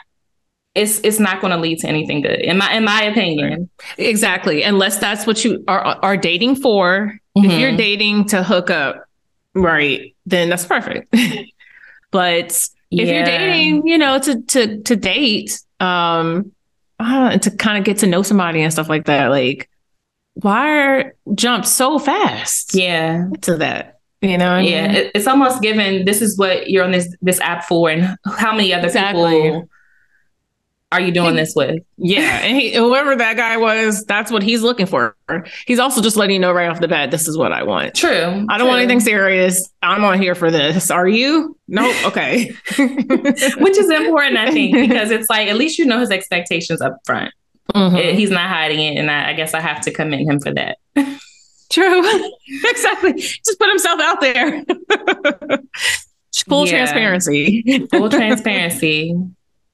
it's, 0.75 1.01
it's 1.01 1.19
not 1.19 1.41
going 1.43 1.51
to 1.53 1.59
lead 1.59 1.81
to 1.81 1.89
anything 1.89 2.23
good 2.23 2.41
in 2.41 2.57
my, 2.57 2.73
in 2.75 2.85
my 2.85 3.03
opinion. 3.03 3.69
Exactly. 3.99 4.63
Unless 4.63 4.99
that's 4.99 5.27
what 5.27 5.45
you 5.45 5.63
are 5.69 5.81
are 6.03 6.17
dating 6.17 6.57
for. 6.57 7.19
If 7.35 7.45
Mhm. 7.51 7.61
you're 7.61 7.77
dating 7.77 8.29
to 8.29 8.43
hook 8.43 8.71
up, 8.71 9.05
right, 9.55 10.15
then 10.25 10.49
that's 10.49 10.65
perfect. 10.65 11.15
but 12.11 12.53
if 12.91 13.09
you're 13.09 13.25
dating, 13.25 13.87
you 13.87 13.99
know, 13.99 14.19
to 14.19 14.41
to 14.43 14.83
to 14.83 14.97
date, 14.97 15.61
um, 15.81 16.53
uh, 17.03 17.31
and 17.33 17.43
to 17.43 17.51
kind 17.51 17.79
of 17.79 17.85
get 17.85 17.99
to 17.99 18.07
know 18.07 18.23
somebody 18.23 18.63
and 18.63 18.73
stuff 18.73 18.89
like 18.89 19.07
that, 19.07 19.27
like 19.29 19.69
why 20.35 21.11
jump 21.35 21.67
so 21.67 21.99
fast 21.99 22.75
Yeah. 22.75 23.29
to 23.43 23.57
that? 23.59 23.99
You 24.21 24.39
know, 24.39 24.47
what 24.51 24.59
I 24.59 24.61
Yeah, 24.61 24.87
mean? 24.87 24.97
it, 24.97 25.11
it's 25.15 25.27
almost 25.27 25.61
given 25.63 26.05
this 26.05 26.23
is 26.23 26.39
what 26.39 26.71
you're 26.71 26.85
on 26.85 26.93
this 26.93 27.15
this 27.23 27.41
app 27.41 27.65
for, 27.65 27.91
and 27.91 28.17
how 28.25 28.53
many 28.53 28.73
other 28.73 28.87
Exactly. 28.87 29.23
people 29.43 29.69
are 30.93 31.01
you 31.01 31.11
doing 31.11 31.35
this 31.35 31.55
with? 31.57 31.83
yeah. 31.97 32.41
And 32.45 32.57
he, 32.57 32.73
whoever 32.75 33.17
that 33.17 33.37
guy 33.37 33.57
was, 33.57 34.05
that's 34.05 34.31
what 34.31 34.43
he's 34.43 34.63
looking 34.63 34.87
for. 34.87 35.17
He's 35.67 35.79
also 35.79 36.01
just 36.03 36.17
letting 36.17 36.35
you 36.35 36.41
know 36.41 36.53
right 36.53 36.69
off 36.69 36.81
the 36.81 36.87
bat, 36.89 37.11
this 37.11 37.27
is 37.27 37.37
what 37.37 37.53
I 37.53 37.63
want. 37.63 37.95
True. 37.95 38.47
I 38.49 38.59
don't 38.59 38.69
want 38.69 38.79
anything 38.81 39.01
serious. 39.01 39.69
I'm 39.83 40.05
on 40.05 40.21
here 40.21 40.35
for 40.35 40.51
this. 40.51 40.91
Are 40.91 41.09
you? 41.09 41.57
Nope. 41.69 41.95
Okay. 42.07 42.51
which 42.79 43.79
is 43.79 43.91
important, 43.91 44.37
I 44.39 44.51
think, 44.51 44.75
because 44.77 45.11
it's 45.11 45.29
like 45.31 45.49
at 45.49 45.57
least 45.57 45.79
you 45.79 45.87
know 45.87 45.99
his 46.01 46.11
expectations 46.11 46.81
up 46.81 46.99
front. 47.07 47.33
Mhm. 47.75 47.97
Eh, 47.99 48.13
He's 48.13 48.31
not 48.31 48.49
hiding 48.51 48.81
it, 48.81 48.99
and 48.99 49.11
I, 49.11 49.31
I 49.31 49.33
guess 49.33 49.55
I 49.55 49.61
have 49.61 49.81
to 49.83 49.91
commend 49.91 50.29
him 50.31 50.41
for 50.41 50.53
that. 50.53 50.79
True. 51.71 52.31
exactly. 52.65 53.15
Just 53.15 53.59
put 53.59 53.69
himself 53.71 53.99
out 54.01 54.21
there. 54.21 54.63
Full 56.49 56.67
Yeah. 56.67 56.73
transparency. 56.73 57.87
Full 57.91 58.11
transparency. 58.11 59.15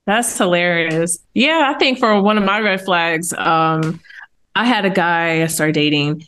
That's 0.08 0.38
hilarious. 0.38 1.18
Yeah, 1.34 1.70
I 1.70 1.78
think 1.78 1.98
for 1.98 2.22
one 2.22 2.38
of 2.38 2.44
my 2.44 2.60
red 2.60 2.80
flags, 2.80 3.34
um, 3.34 4.00
I 4.54 4.64
had 4.64 4.86
a 4.86 4.90
guy 4.90 5.42
I 5.42 5.46
started 5.48 5.74
dating. 5.74 6.24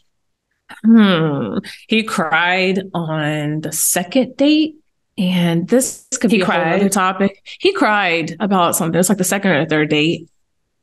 Hmm. 0.85 1.57
He 1.89 2.03
cried 2.03 2.83
on 2.93 3.63
the 3.63 3.73
second 3.73 4.37
date. 4.37 4.77
And 5.17 5.67
this 5.67 6.07
could 6.21 6.31
He 6.31 6.37
be 6.37 6.43
a 6.43 6.47
whole 6.47 6.61
other 6.61 6.91
topic. 6.91 7.43
He 7.59 7.73
cried 7.73 8.37
about 8.39 8.77
something. 8.77 9.01
It's 9.01 9.09
like 9.09 9.17
the 9.17 9.25
second 9.25 9.53
or 9.53 9.65
third 9.65 9.89
date. 9.89 10.29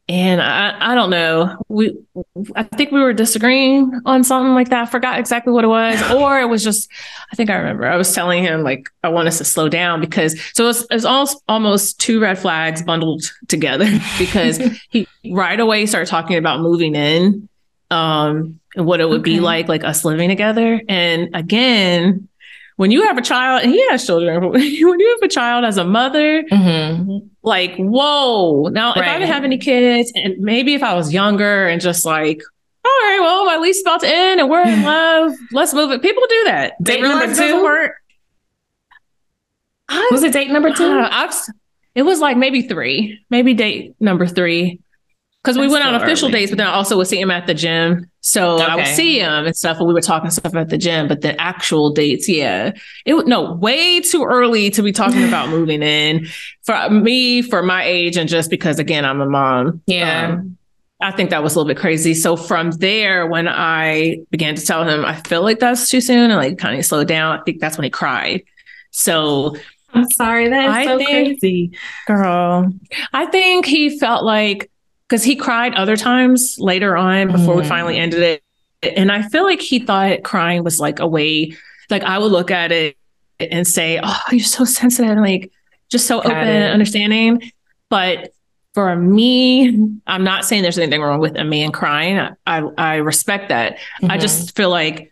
And 0.09 0.41
I, 0.41 0.91
I 0.91 0.95
don't 0.95 1.09
know. 1.09 1.57
We 1.67 1.97
I 2.55 2.63
think 2.63 2.91
we 2.91 3.01
were 3.01 3.11
disagreeing 3.11 3.91
on 4.05 4.23
something 4.23 4.53
like 4.53 4.69
that. 4.69 4.83
I 4.83 4.85
forgot 4.85 5.19
exactly 5.19 5.51
what 5.51 5.65
it 5.65 5.67
was. 5.67 6.01
Or 6.11 6.39
it 6.39 6.45
was 6.45 6.63
just 6.63 6.89
I 7.31 7.35
think 7.35 7.49
I 7.49 7.55
remember. 7.55 7.85
I 7.85 7.97
was 7.97 8.13
telling 8.13 8.41
him 8.41 8.63
like 8.63 8.89
I 9.03 9.09
want 9.09 9.27
us 9.27 9.37
to 9.39 9.45
slow 9.45 9.67
down 9.67 9.99
because 9.99 10.39
so 10.53 10.63
it 10.63 10.67
was, 10.67 10.81
it 10.83 10.93
was 10.93 11.05
almost 11.05 11.43
almost 11.49 11.99
two 11.99 12.21
red 12.21 12.39
flags 12.39 12.81
bundled 12.81 13.23
together 13.49 13.89
because 14.17 14.57
he 14.89 15.07
right 15.29 15.59
away 15.59 15.85
started 15.85 16.09
talking 16.09 16.37
about 16.37 16.61
moving 16.61 16.95
in 16.95 17.49
um 17.91 18.59
and 18.75 18.85
what 18.85 19.01
it 19.01 19.09
would 19.09 19.23
be 19.23 19.39
like 19.41 19.67
like 19.67 19.83
us 19.83 20.05
living 20.05 20.29
together. 20.29 20.81
And 20.87 21.35
again, 21.35 22.29
when 22.77 22.89
you 22.91 23.03
have 23.03 23.17
a 23.17 23.21
child 23.21 23.63
and 23.63 23.71
he 23.71 23.85
has 23.89 24.05
children, 24.05 24.49
when 24.51 24.61
you 24.61 25.17
have 25.19 25.21
a 25.23 25.27
child 25.27 25.65
as 25.65 25.77
a 25.77 25.83
mother, 25.83 26.43
hmm 26.49 27.17
like 27.43 27.75
whoa. 27.77 28.67
Now 28.69 28.91
if 28.91 28.97
i 29.03 29.13
didn't 29.19 29.31
have 29.33 29.43
any 29.43 29.57
kids 29.57 30.11
and 30.15 30.37
maybe 30.39 30.73
if 30.73 30.83
i 30.83 30.93
was 30.93 31.13
younger 31.13 31.65
and 31.67 31.79
just 31.81 32.03
like 32.05 32.41
all 32.83 32.91
right 32.91 33.19
well 33.21 33.45
my 33.45 33.57
lease 33.57 33.77
is 33.77 33.81
about 33.83 34.01
to 34.01 34.07
end 34.07 34.39
and 34.41 34.49
we're 34.49 34.63
in 34.65 34.83
love 34.95 35.31
let's 35.51 35.73
move 35.73 35.91
it. 35.91 36.01
People 36.01 36.23
do 36.27 36.43
that. 36.45 36.73
Date 36.83 37.01
number 37.01 37.33
two? 37.33 37.89
I, 39.89 40.09
Was 40.11 40.23
it 40.23 40.33
date 40.33 40.49
number 40.49 40.73
two? 40.73 40.83
uh, 40.83 41.07
I've, 41.11 41.33
it 41.95 42.01
was 42.03 42.19
like 42.19 42.37
maybe 42.37 42.63
three 42.63 43.19
maybe 43.29 43.53
date 43.53 43.95
number 43.99 44.27
three 44.27 44.81
because 45.47 45.57
we 45.57 45.67
went 45.69 45.85
on 45.85 45.95
official 45.95 46.27
early. 46.27 46.39
dates 46.39 46.51
but 46.51 46.57
then 46.57 46.67
i 46.67 46.71
also 46.73 46.97
would 46.97 47.07
see 47.07 47.19
him 47.21 47.31
at 47.31 47.47
the 47.47 47.53
gym 47.53 48.09
so 48.19 48.57
i 48.57 48.75
would 48.75 48.81
Okay. 48.83 48.93
see 48.95 49.19
him 49.19 49.45
and 49.45 49.55
stuff 49.55 49.77
and 49.77 49.87
we 49.87 49.93
were 49.93 50.01
talking 50.01 50.29
stuff 50.29 50.53
at 50.53 50.67
the 50.69 50.77
gym 50.77 51.07
but 51.07 51.21
the 51.21 51.39
actual 51.39 51.91
dates 51.91 52.27
yeah 52.27 52.73
it 53.05 53.27
no 53.27 53.53
way 53.53 54.01
too 54.01 54.25
early 54.25 54.69
to 54.71 54.83
be 54.83 54.91
talking 54.91 55.23
about 55.27 55.47
moving 55.49 55.81
in 55.81 56.27
for 56.63 56.89
me 56.89 57.41
for 57.41 57.63
my 57.63 57.83
age 57.83 58.17
and 58.17 58.27
just 58.27 58.49
because 58.49 58.77
again 58.77 59.05
i'm 59.05 59.21
a 59.21 59.25
mom 59.29 59.81
Yeah. 59.87 60.33
um, 60.33 60.57
i 60.99 61.11
think 61.11 61.29
that 61.29 61.41
was 61.43 61.55
a 61.55 61.59
little 61.59 61.67
bit 61.73 61.79
crazy 61.79 62.13
so 62.13 62.35
from 62.35 62.71
there 62.71 63.25
when 63.27 63.47
i 63.47 64.17
began 64.31 64.55
to 64.55 64.65
tell 64.65 64.83
him 64.83 65.05
i 65.05 65.15
feel 65.15 65.43
like 65.43 65.59
that's 65.59 65.89
too 65.89 66.01
soon 66.01 66.29
and 66.29 66.35
like 66.35 66.57
kind 66.57 66.77
of 66.77 66.85
slowed 66.85 67.07
down 67.07 67.39
i 67.39 67.43
think 67.43 67.61
that's 67.61 67.77
when 67.77 67.85
he 67.85 67.89
cried 67.89 68.43
so 68.91 69.55
I'm 69.93 70.09
sorry. 70.11 70.49
That 70.49 70.65
is 70.65 70.75
I 70.75 70.85
so 70.85 70.97
think- 70.97 71.09
crazy. 71.39 71.71
girl 72.07 72.71
i 73.13 73.25
think 73.27 73.65
he 73.65 73.97
felt 73.97 74.23
like 74.25 74.69
because 75.07 75.23
he 75.23 75.35
cried 75.35 75.73
other 75.75 75.95
times 75.95 76.57
later 76.59 76.95
on 76.97 77.31
before 77.31 77.55
we 77.55 77.63
Mm. 77.63 77.67
finally 77.67 77.97
ended 77.97 78.21
it 78.21 78.43
and 78.97 79.11
i 79.11 79.21
feel 79.23 79.43
like 79.43 79.61
he 79.61 79.79
thought 79.79 80.23
crying 80.23 80.63
was 80.63 80.79
like 80.79 80.99
a 80.99 81.07
way 81.07 81.55
like 81.89 82.03
i 82.03 82.17
would 82.17 82.31
look 82.31 82.51
at 82.51 82.71
it 82.71 82.95
and 83.39 83.65
say 83.67 83.99
oh 84.03 84.19
you're 84.31 84.39
so 84.43 84.65
sensitive 84.65 85.11
and 85.11 85.21
like 85.21 85.51
just 85.89 86.05
so 86.07 86.17
Got 86.21 86.27
open 86.31 86.47
it. 86.47 86.61
and 86.61 86.73
understanding 86.73 87.51
but 87.89 88.31
for 88.73 88.95
me 88.95 89.69
i'm 90.05 90.23
not 90.23 90.45
saying 90.45 90.61
there's 90.61 90.77
anything 90.77 91.01
wrong 91.01 91.19
with 91.19 91.35
a 91.37 91.43
man 91.43 91.71
crying 91.71 92.19
i 92.19 92.31
i, 92.45 92.61
I 92.77 92.95
respect 92.97 93.49
that 93.49 93.77
I 94.03 94.17
Mhm. 94.17 94.21
just 94.21 94.55
feel 94.55 94.69
like 94.69 95.11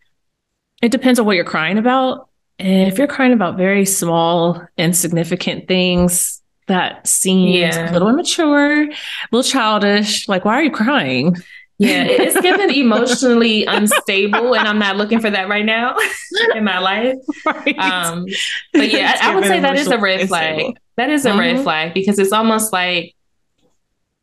it 0.81 0.91
depends 0.91 1.19
on 1.19 1.25
what 1.25 1.35
you're 1.35 1.45
crying 1.45 1.77
about. 1.79 2.27
And 2.59 2.87
if 2.91 2.97
you're 2.99 3.07
crying 3.07 3.33
about 3.33 3.57
very 3.57 3.85
small, 3.85 4.61
insignificant 4.77 5.67
things 5.67 6.41
that 6.67 7.05
seem 7.07 7.47
Yeah. 7.49 7.91
a 7.91 7.93
little 7.93 8.07
immature, 8.09 8.83
a 8.83 8.87
little 9.31 9.43
childish, 9.49 10.27
like, 10.27 10.45
why 10.45 10.53
are 10.55 10.63
you 10.63 10.71
crying? 10.71 11.35
Yeah, 11.77 12.05
it's 12.05 12.39
given 12.39 12.69
emotionally 12.73 13.65
unstable, 13.65 14.55
and 14.55 14.67
I'm 14.67 14.79
not 14.79 14.95
looking 14.97 15.19
for 15.19 15.29
that 15.29 15.49
right 15.49 15.65
now 15.65 15.95
in 16.55 16.63
my 16.63 16.79
life. 16.79 17.15
Right. 17.45 17.77
Um, 17.77 18.25
but 18.73 18.89
yeah, 18.91 19.17
I, 19.21 19.31
I 19.31 19.35
would 19.35 19.43
say 19.43 19.59
that 19.59 19.75
is 19.77 19.87
a 19.87 19.97
red 19.97 20.27
flag. 20.27 20.53
unstable. 20.53 20.77
That 20.97 21.09
is 21.09 21.25
a 21.25 21.37
red 21.37 21.57
Mhm. 21.57 21.63
flag 21.63 21.93
because 21.93 22.17
it's 22.17 22.31
almost 22.31 22.71
like 22.71 23.13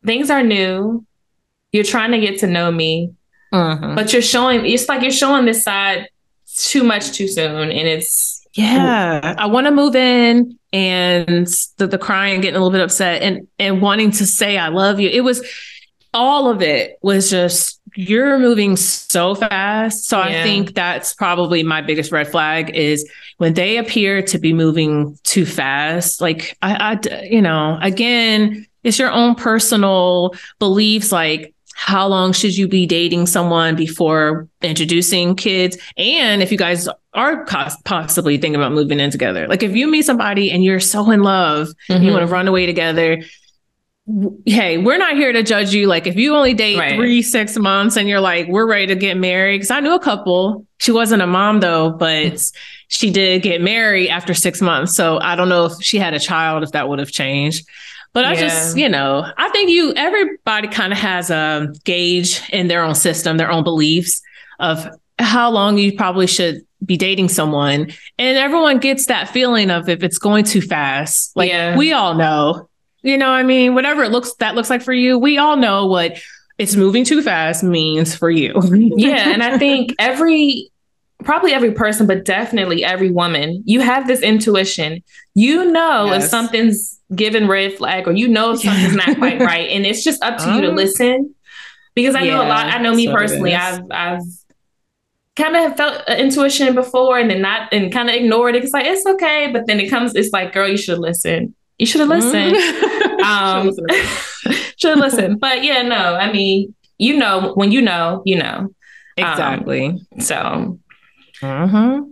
things 0.05 0.29
are 0.31 0.41
new. 0.43 1.05
You're 1.71 1.83
trying 1.83 2.11
to 2.11 2.19
get 2.19 2.39
to 2.39 2.47
know 2.47 2.71
me, 2.71 3.13
Mhm. 3.53 3.95
but 3.95 4.11
you're 4.13 4.21
showing. 4.23 4.65
It's 4.65 4.89
like 4.89 5.01
you're 5.03 5.11
showing 5.11 5.45
this 5.45 5.63
side 5.63 6.07
too 6.57 6.83
much 6.83 7.11
too 7.11 7.27
soon, 7.27 7.69
and 7.71 7.87
it's 7.87 8.42
Yeah, 8.53 9.35
I 9.37 9.47
want 9.47 9.65
to 9.65 9.71
move 9.71 9.95
in, 9.95 10.59
and 10.71 11.47
the, 11.77 11.87
the 11.87 11.97
crying, 11.97 12.41
getting 12.41 12.55
a 12.55 12.59
little 12.59 12.71
bit 12.71 12.81
upset, 12.81 13.21
and 13.21 13.47
and 13.57 13.81
wanting 13.81 14.11
to 14.11 14.25
say 14.25 14.57
I 14.57 14.67
love 14.67 14.99
you. 14.99 15.09
It 15.09 15.21
was 15.21 15.43
all 16.13 16.49
of 16.49 16.61
it 16.61 16.97
was 17.01 17.31
just 17.31 17.81
you're 17.95 18.37
moving 18.39 18.75
so 18.75 19.35
fast. 19.35 20.05
So 20.05 20.19
I 20.19 20.43
think 20.43 20.73
that's 20.73 21.13
probably 21.13 21.63
my 21.63 21.81
biggest 21.81 22.11
red 22.11 22.27
flag 22.27 22.75
is 22.75 23.09
when 23.37 23.53
they 23.53 23.77
appear 23.77 24.21
to 24.23 24.39
be 24.39 24.53
moving 24.53 25.17
too 25.23 25.45
fast. 25.45 26.21
Like 26.21 26.57
I, 26.61 26.99
you 27.23 27.41
know, 27.41 27.77
again, 27.81 28.67
it's 28.83 28.99
your 28.99 29.11
own 29.11 29.35
personal 29.35 30.33
beliefs, 30.59 31.11
like. 31.11 31.52
How 31.75 32.07
long 32.07 32.33
should 32.33 32.55
you 32.55 32.67
be 32.67 32.85
dating 32.85 33.27
someone 33.27 33.75
before 33.75 34.47
introducing 34.61 35.35
kids? 35.35 35.77
And 35.97 36.41
if 36.41 36.51
you 36.51 36.57
guys 36.57 36.87
are 37.13 37.45
possibly 37.45 38.37
thinking 38.37 38.55
about 38.55 38.71
moving 38.71 38.99
in 38.99 39.11
together. 39.11 39.47
Like 39.47 39.63
if 39.63 39.75
you 39.75 39.87
meet 39.87 40.05
somebody 40.05 40.51
and 40.51 40.63
you're 40.63 40.79
so 40.79 41.11
in 41.11 41.21
love, 41.21 41.69
and 41.89 42.03
you 42.03 42.09
mm-hmm. 42.09 42.17
want 42.17 42.27
to 42.27 42.33
run 42.33 42.47
away 42.47 42.65
together. 42.65 43.21
Hey, 44.45 44.77
we're 44.79 44.97
not 44.97 45.15
here 45.15 45.31
to 45.31 45.43
judge 45.43 45.73
you. 45.73 45.87
Like 45.87 46.07
if 46.07 46.15
you 46.15 46.35
only 46.35 46.53
date 46.53 46.77
Right. 46.77 46.95
three, 46.95 47.21
six 47.21 47.57
months 47.57 47.95
and 47.95 48.09
you're 48.09 48.19
like, 48.19 48.47
we're 48.47 48.67
ready 48.67 48.87
to 48.87 48.95
get 48.95 49.15
married. 49.15 49.61
Cause 49.61 49.71
I 49.71 49.79
knew 49.79 49.93
a 49.93 49.99
couple. 49.99 50.65
She 50.79 50.91
wasn't 50.91 51.21
a 51.21 51.27
mom 51.27 51.61
though, 51.61 51.91
but 51.91 52.23
mm-hmm. 52.23 52.57
she 52.89 53.11
did 53.11 53.43
get 53.43 53.61
married 53.61 54.09
after 54.09 54.33
six 54.33 54.61
months. 54.61 54.95
So 54.95 55.19
I 55.21 55.35
don't 55.35 55.49
know 55.49 55.65
if 55.65 55.73
she 55.81 55.99
had 55.99 56.13
a 56.13 56.19
child, 56.19 56.63
if 56.63 56.71
that 56.71 56.89
would 56.89 56.99
have 56.99 57.11
changed. 57.11 57.65
But 58.13 58.25
I 58.25 58.35
just, 58.35 58.77
you 58.77 58.87
know, 58.89 59.25
I 59.37 59.49
think 59.49 59.69
you 59.71 59.93
everybody 59.95 60.67
kind 60.67 60.93
of 60.93 60.99
has 60.99 61.29
a 61.31 61.73
gauge 61.83 62.41
in 62.51 62.67
their 62.67 62.83
own 62.83 62.95
system, 62.95 63.37
their 63.37 63.51
own 63.51 63.63
beliefs 63.63 64.21
of 64.59 64.87
how 65.19 65.49
long 65.49 65.77
you 65.77 65.95
probably 65.95 66.27
should 66.27 66.61
be 66.85 66.95
dating 66.97 67.29
someone. 67.29 67.91
And 68.19 68.37
everyone 68.37 68.77
gets 68.79 69.07
that 69.07 69.29
feeling 69.29 69.71
of 69.71 69.89
if 69.89 70.03
it's 70.03 70.17
going 70.19 70.43
too 70.43 70.61
fast. 70.61 71.35
Like 71.35 71.49
Yeah. 71.49 71.75
we 71.77 71.91
all 71.93 72.13
know. 72.13 72.69
You 73.01 73.17
know, 73.17 73.29
I 73.29 73.43
mean, 73.43 73.73
whatever 73.75 74.03
it 74.03 74.11
looks 74.11 74.33
that 74.35 74.55
looks 74.55 74.69
like 74.69 74.81
for 74.81 74.93
you, 74.93 75.17
we 75.17 75.37
all 75.37 75.55
know 75.57 75.87
what 75.87 76.17
it's 76.59 76.75
moving 76.75 77.03
too 77.03 77.21
fast 77.23 77.63
means 77.63 78.15
for 78.15 78.29
you. 78.29 78.53
yeah 78.95 79.29
and 79.33 79.41
i 79.41 79.57
think 79.57 79.95
every 79.99 80.69
probably 81.23 81.53
every 81.53 81.71
person 81.71 82.07
but 82.07 82.25
definitely 82.25 82.83
every 82.83 83.09
woman. 83.11 83.63
You 83.65 83.81
have 83.81 84.07
this 84.07 84.21
intuition. 84.21 85.03
You 85.35 85.71
know 85.71 86.11
if 86.13 86.23
something's 86.23 86.99
given 87.15 87.47
red 87.47 87.73
flag 87.77 88.07
or 88.07 88.11
you 88.13 88.27
know 88.27 88.51
if 88.51 88.61
something's 88.61 88.95
not 88.95 89.17
quite 89.17 89.39
right 89.39 89.69
and 89.69 89.85
it's 89.85 90.03
just 90.03 90.23
up 90.23 90.37
to 90.39 90.51
you 90.55 90.61
to 90.61 90.69
Um, 90.69 90.75
listen. 90.75 91.35
Because 91.95 92.15
i 92.15 92.25
know 92.25 92.37
a 92.41 92.47
lot 92.47 92.65
i 92.67 92.79
know 92.79 92.95
me 92.95 93.05
so 93.05 93.13
personally 93.13 93.53
i've 93.53 93.81
i've 93.91 94.21
kind 95.35 95.55
of 95.55 95.77
felt 95.77 96.01
intuition 96.09 96.73
before 96.73 97.19
and 97.19 97.29
then 97.29 97.41
not 97.41 97.71
and 97.71 97.91
kind 97.91 98.09
of 98.09 98.15
ignored 98.15 98.55
it 98.55 98.63
it's 98.63 98.73
like 98.73 98.85
it's 98.87 99.05
okay 99.05 99.51
but 99.51 99.67
then 99.67 99.79
it 99.79 99.89
comes 99.91 100.15
it's 100.15 100.31
like 100.33 100.53
girl 100.53 100.67
you 100.67 100.77
should 100.77 100.97
listen 100.97 101.53
you 101.77 101.85
should 101.85 102.01
have 102.01 102.09
listened. 102.09 102.55
Um 103.23 103.71
should 104.77 104.89
have 104.91 104.99
listened. 104.99 105.39
But 105.39 105.63
yeah 105.63 105.81
no 105.83 105.95
i 106.15 106.31
mean 106.31 106.73
you 106.97 107.15
know 107.17 107.53
when 107.53 107.71
you 107.71 107.81
know 107.81 108.21
you 108.25 108.37
know. 108.37 108.73
Exactly. 109.15 109.99
so 110.19 110.79
Mhm. 111.43 112.11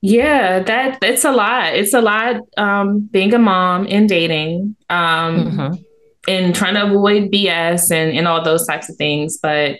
yeah, 0.00 0.60
that 0.60 0.98
it's 1.02 1.24
a 1.24 1.32
lot. 1.32 1.74
It's 1.74 1.94
a 1.94 2.00
lot 2.00 2.36
um 2.56 3.08
being 3.10 3.32
a 3.34 3.38
mom 3.38 3.86
and 3.88 4.08
dating. 4.08 4.76
Um 4.90 5.50
Mhm. 5.50 5.78
and 6.28 6.54
trying 6.54 6.74
to 6.74 6.84
avoid 6.86 7.30
BS 7.30 7.90
and, 7.90 8.16
and 8.16 8.26
all 8.26 8.42
those 8.42 8.66
types 8.66 8.88
of 8.88 8.96
things. 8.96 9.38
But 9.42 9.78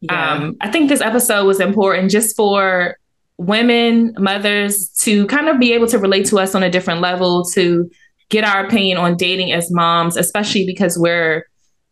Yeah. 0.00 0.32
um 0.32 0.56
I 0.60 0.68
think 0.70 0.88
this 0.88 1.00
episode 1.00 1.44
was 1.46 1.60
important 1.60 2.10
just 2.10 2.34
for 2.36 2.96
women, 3.38 4.14
mothers 4.18 4.88
to 5.02 5.26
kind 5.26 5.48
of 5.48 5.58
be 5.58 5.72
able 5.72 5.88
to 5.88 5.98
relate 5.98 6.26
to 6.26 6.38
us 6.38 6.54
on 6.54 6.62
a 6.62 6.70
different 6.70 7.00
level, 7.00 7.44
to 7.54 7.90
get 8.28 8.44
our 8.44 8.64
opinion 8.64 8.98
on 8.98 9.16
dating 9.16 9.52
as 9.52 9.70
moms, 9.70 10.16
especially 10.16 10.64
because 10.66 10.96
we're 10.98 11.44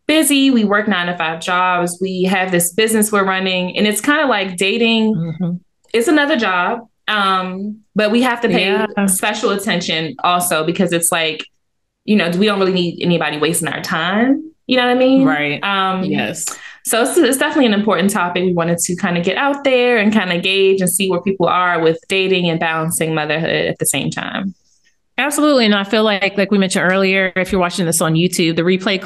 busy, 0.06 0.50
we 0.50 0.64
work 0.64 0.88
nine 0.88 1.06
to 1.06 1.16
five 1.16 1.40
jobs, 1.40 1.98
we 2.00 2.22
have 2.24 2.50
this 2.50 2.72
business 2.72 3.12
we're 3.12 3.24
running, 3.24 3.76
and 3.76 3.86
it's 3.86 4.00
kind 4.00 4.20
of 4.22 4.28
like 4.28 4.56
dating 4.56 5.14
Mhm. 5.14 5.60
It's 5.94 6.08
another 6.08 6.36
job 6.36 6.80
um 7.08 7.80
but 7.94 8.10
we 8.10 8.22
have 8.22 8.40
to 8.40 8.48
pay 8.48 8.66
Yeah. 8.66 9.06
special 9.06 9.50
attention 9.50 10.14
also 10.22 10.64
because 10.64 10.92
it's 10.92 11.10
like 11.10 11.44
you 12.04 12.16
know 12.16 12.30
we 12.30 12.46
don't 12.46 12.58
really 12.58 12.72
need 12.72 13.02
anybody 13.02 13.38
wasting 13.38 13.68
our 13.68 13.82
time 13.82 14.42
You 14.66 14.76
know 14.76 14.86
what 14.86 14.96
I 14.96 14.98
mean? 14.98 15.24
Right. 15.26 15.58
Um, 15.64 16.04
Yes. 16.04 16.44
So 16.86 17.02
it's, 17.02 17.16
it's 17.18 17.36
definitely 17.38 17.66
an 17.66 17.74
important 17.74 18.10
topic. 18.10 18.44
We 18.44 18.54
wanted 18.54 18.78
to 18.78 18.94
kind 18.96 19.18
of 19.18 19.24
get 19.24 19.36
out 19.36 19.64
there 19.64 19.98
and 19.98 20.12
kind 20.12 20.32
of 20.32 20.42
gauge 20.44 20.80
and 20.80 20.88
see 20.88 21.10
where 21.10 21.20
people 21.20 21.46
are 21.48 21.80
with 21.82 21.98
dating 22.08 22.48
and 22.48 22.58
balancing 22.60 23.12
motherhood 23.14 23.50
at 23.72 23.78
the 23.80 23.86
same 23.86 24.10
time. 24.10 24.54
Absolutely. 25.18 25.66
And 25.66 25.74
I 25.74 25.82
feel 25.84 26.04
like, 26.04 26.38
like 26.38 26.50
we 26.52 26.56
mentioned 26.58 26.90
earlier, 26.90 27.32
if 27.36 27.50
you're 27.52 27.60
watching 27.60 27.84
this 27.84 28.00
on 28.00 28.14
YouTube, 28.14 28.54
the 28.56 28.62
replay 28.62 28.98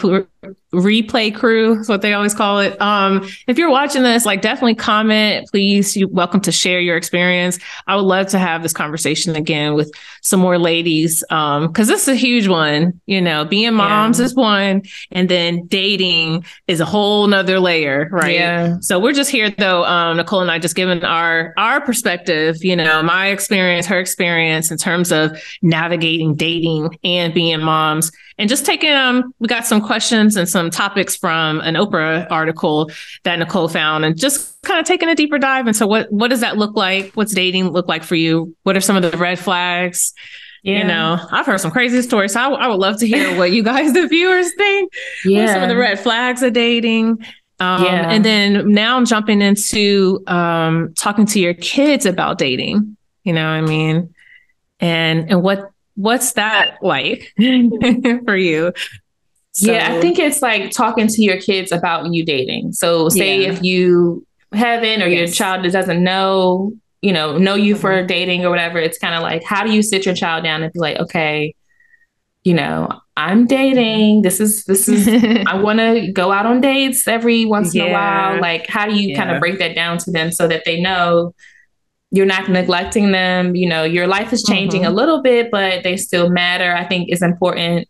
replay 0.75 1.35
crew 1.35 1.81
is 1.81 1.89
what 1.89 2.03
they 2.03 2.13
always 2.13 2.35
call 2.35 2.59
it. 2.61 2.81
Um, 2.81 3.27
if 3.47 3.59
you're 3.59 3.71
watching 3.71 4.03
this, 4.03 4.27
like 4.27 4.43
definitely 4.43 4.75
comment, 4.75 5.47
please. 5.51 5.97
You're 5.97 6.09
welcome 6.09 6.41
to 6.43 6.53
share 6.53 6.81
your 6.81 6.97
experience. 6.97 7.59
I 7.87 7.97
would 7.97 8.03
love 8.03 8.27
to 8.29 8.39
have 8.39 8.63
this 8.63 8.73
conversation 8.73 9.37
again 9.37 9.75
with 9.75 9.93
some 10.23 10.41
more 10.41 10.59
ladies. 10.59 11.23
Um, 11.31 11.73
cause 11.73 11.87
this 11.89 12.03
is 12.03 12.09
a 12.09 12.15
huge 12.17 12.49
one, 12.49 13.01
you 13.07 13.21
know, 13.21 13.45
being 13.45 13.75
moms 13.75 14.19
Yeah. 14.19 14.25
is 14.27 14.35
one 14.35 14.83
and 15.13 15.29
then 15.29 15.67
dating 15.67 16.45
is 16.67 16.81
a 16.81 16.85
whole 16.85 17.27
nother 17.27 17.61
layer, 17.61 18.09
right? 18.11 18.35
Yeah. 18.35 18.77
So 18.81 18.99
we're 18.99 19.13
just 19.13 19.31
here 19.31 19.51
though, 19.51 19.85
um, 19.85 20.17
Nicole 20.17 20.41
and 20.41 20.51
I 20.51 20.59
just 20.59 20.75
giving 20.77 21.05
our 21.05 21.55
our 21.57 21.81
perspective, 21.81 22.57
you 22.63 22.77
know, 22.77 23.03
my 23.03 23.29
experience, 23.29 23.87
her 23.87 23.99
experience 24.01 24.71
in 24.71 24.79
terms 24.79 25.13
of 25.13 25.41
navigating 25.63 26.35
dating 26.35 26.99
and 27.05 27.33
being 27.35 27.61
moms. 27.61 28.11
And 28.39 28.49
just 28.49 28.67
taking 28.67 28.93
um, 28.93 29.33
we 29.39 29.47
got 29.47 29.65
some 29.65 29.81
questions 29.81 30.37
and 30.37 30.49
some 30.49 30.71
topics 30.71 31.17
from 31.17 31.61
an 31.61 31.75
Oprah 31.75 32.27
article 32.31 32.91
that 33.23 33.39
Nicole 33.39 33.69
found 33.69 34.05
and 34.05 34.19
just 34.19 34.61
kind 34.63 34.81
of 34.81 34.87
taking 34.87 35.09
a 35.09 35.15
deeper 35.15 35.39
dive 35.39 35.69
into 35.69 35.87
what 35.87 36.11
what 36.11 36.29
does 36.29 36.41
that 36.41 36.57
look 36.57 36.75
like? 36.77 37.13
What's 37.13 37.33
dating 37.33 37.69
look 37.71 37.87
like 37.87 38.03
for 38.03 38.17
you? 38.17 38.55
What 38.65 38.77
are 38.77 38.81
some 38.81 38.97
of 38.97 39.09
the 39.09 39.17
red 39.17 39.39
flags? 39.39 40.13
Yeah. 40.65 40.79
You 40.79 40.85
know, 40.85 41.19
I've 41.31 41.45
heard 41.45 41.61
some 41.61 41.71
crazy 41.71 42.01
stories. 42.01 42.33
So 42.33 42.41
I, 42.41 42.65
I 42.65 42.69
would 42.69 42.81
love 42.81 42.99
to 43.01 43.07
hear 43.07 43.37
what 43.37 43.53
you 43.53 43.63
guys, 43.63 43.93
the 43.93 44.09
viewers, 44.09 44.53
think. 44.55 44.93
What 45.27 45.43
are 45.43 45.49
some 45.49 45.63
of 45.63 45.69
the 45.69 45.77
red 45.77 46.01
flags 46.01 46.43
of 46.43 46.55
dating? 46.55 47.19
Um, 47.61 47.85
Yeah. 47.85 48.11
And 48.11 48.25
then 48.25 48.73
now 48.73 48.97
I'm 48.97 49.05
jumping 49.05 49.43
into 49.43 50.25
um, 50.27 50.95
talking 50.97 51.27
to 51.27 51.39
your 51.39 51.55
kids 51.55 52.07
about 52.07 52.39
dating. 52.39 52.97
You 53.25 53.35
know 53.35 53.45
what 53.45 53.57
I 53.57 53.61
mean? 53.61 54.15
And 54.81 55.31
and 55.31 55.43
what 55.43 55.71
what's 55.97 56.33
that 56.33 56.77
like 56.83 57.33
for 58.27 58.37
you? 58.37 58.73
yeah, 59.57 59.93
I 59.95 60.01
think 60.01 60.19
it's 60.19 60.43
like 60.43 60.73
talking 60.73 61.07
to 61.07 61.23
your 61.23 61.41
kids 61.41 61.71
about 61.71 62.13
you 62.13 62.25
dating. 62.25 62.73
So 62.73 63.09
say 63.09 63.43
Yeah. 63.43 63.53
if 63.53 63.63
you 63.63 64.27
haven't 64.53 65.03
or 65.03 65.07
your 65.09 65.27
child 65.29 65.71
doesn't 65.71 66.03
know, 66.03 66.73
you 67.03 67.13
know, 67.13 67.39
know 67.39 67.55
you 67.55 67.77
for 67.77 67.91
Mm-hmm. 67.91 68.07
dating 68.07 68.45
or 68.45 68.51
whatever, 68.51 68.79
it's 68.79 68.99
kind 68.99 69.15
of 69.15 69.23
like 69.23 69.45
how 69.45 69.65
do 69.65 69.73
you 69.73 69.83
sit 69.83 70.05
your 70.07 70.15
child 70.15 70.43
down 70.45 70.63
and 70.63 70.73
be 70.73 70.81
like, 70.81 70.97
okay, 70.99 71.55
you 72.43 72.53
know, 72.55 72.89
I'm 73.17 73.47
dating. 73.47 74.23
This 74.23 74.41
is 74.41 74.65
this 74.65 74.89
is 74.89 75.07
I 75.47 75.55
want 75.55 75.79
to 75.79 76.11
go 76.13 76.33
out 76.33 76.47
on 76.47 76.61
dates 76.61 77.07
every 77.07 77.45
once 77.45 77.75
in 77.75 77.83
a 77.83 77.93
while. 77.93 78.41
Like, 78.41 78.67
how 78.67 78.87
do 78.87 78.95
you 79.01 79.15
kind 79.17 79.31
of 79.31 79.39
break 79.41 79.59
that 79.61 79.75
down 79.77 79.99
to 79.99 80.11
them 80.11 80.33
so 80.33 80.49
that 80.49 80.65
they 80.67 80.81
know 80.81 81.33
you're 82.15 82.27
not 82.27 82.49
neglecting 82.49 83.13
them? 83.13 83.55
You 83.57 83.69
know, 83.69 83.83
your 83.85 84.07
life 84.07 84.33
is 84.33 84.43
changing 84.43 84.83
Mhm. 84.83 84.89
a 84.89 84.91
little 84.91 85.21
bit, 85.23 85.51
but 85.51 85.83
they 85.83 85.97
still 85.97 86.31
matter. 86.31 86.75
I 86.75 86.85
think 86.85 87.11
is 87.11 87.23
important 87.23 87.89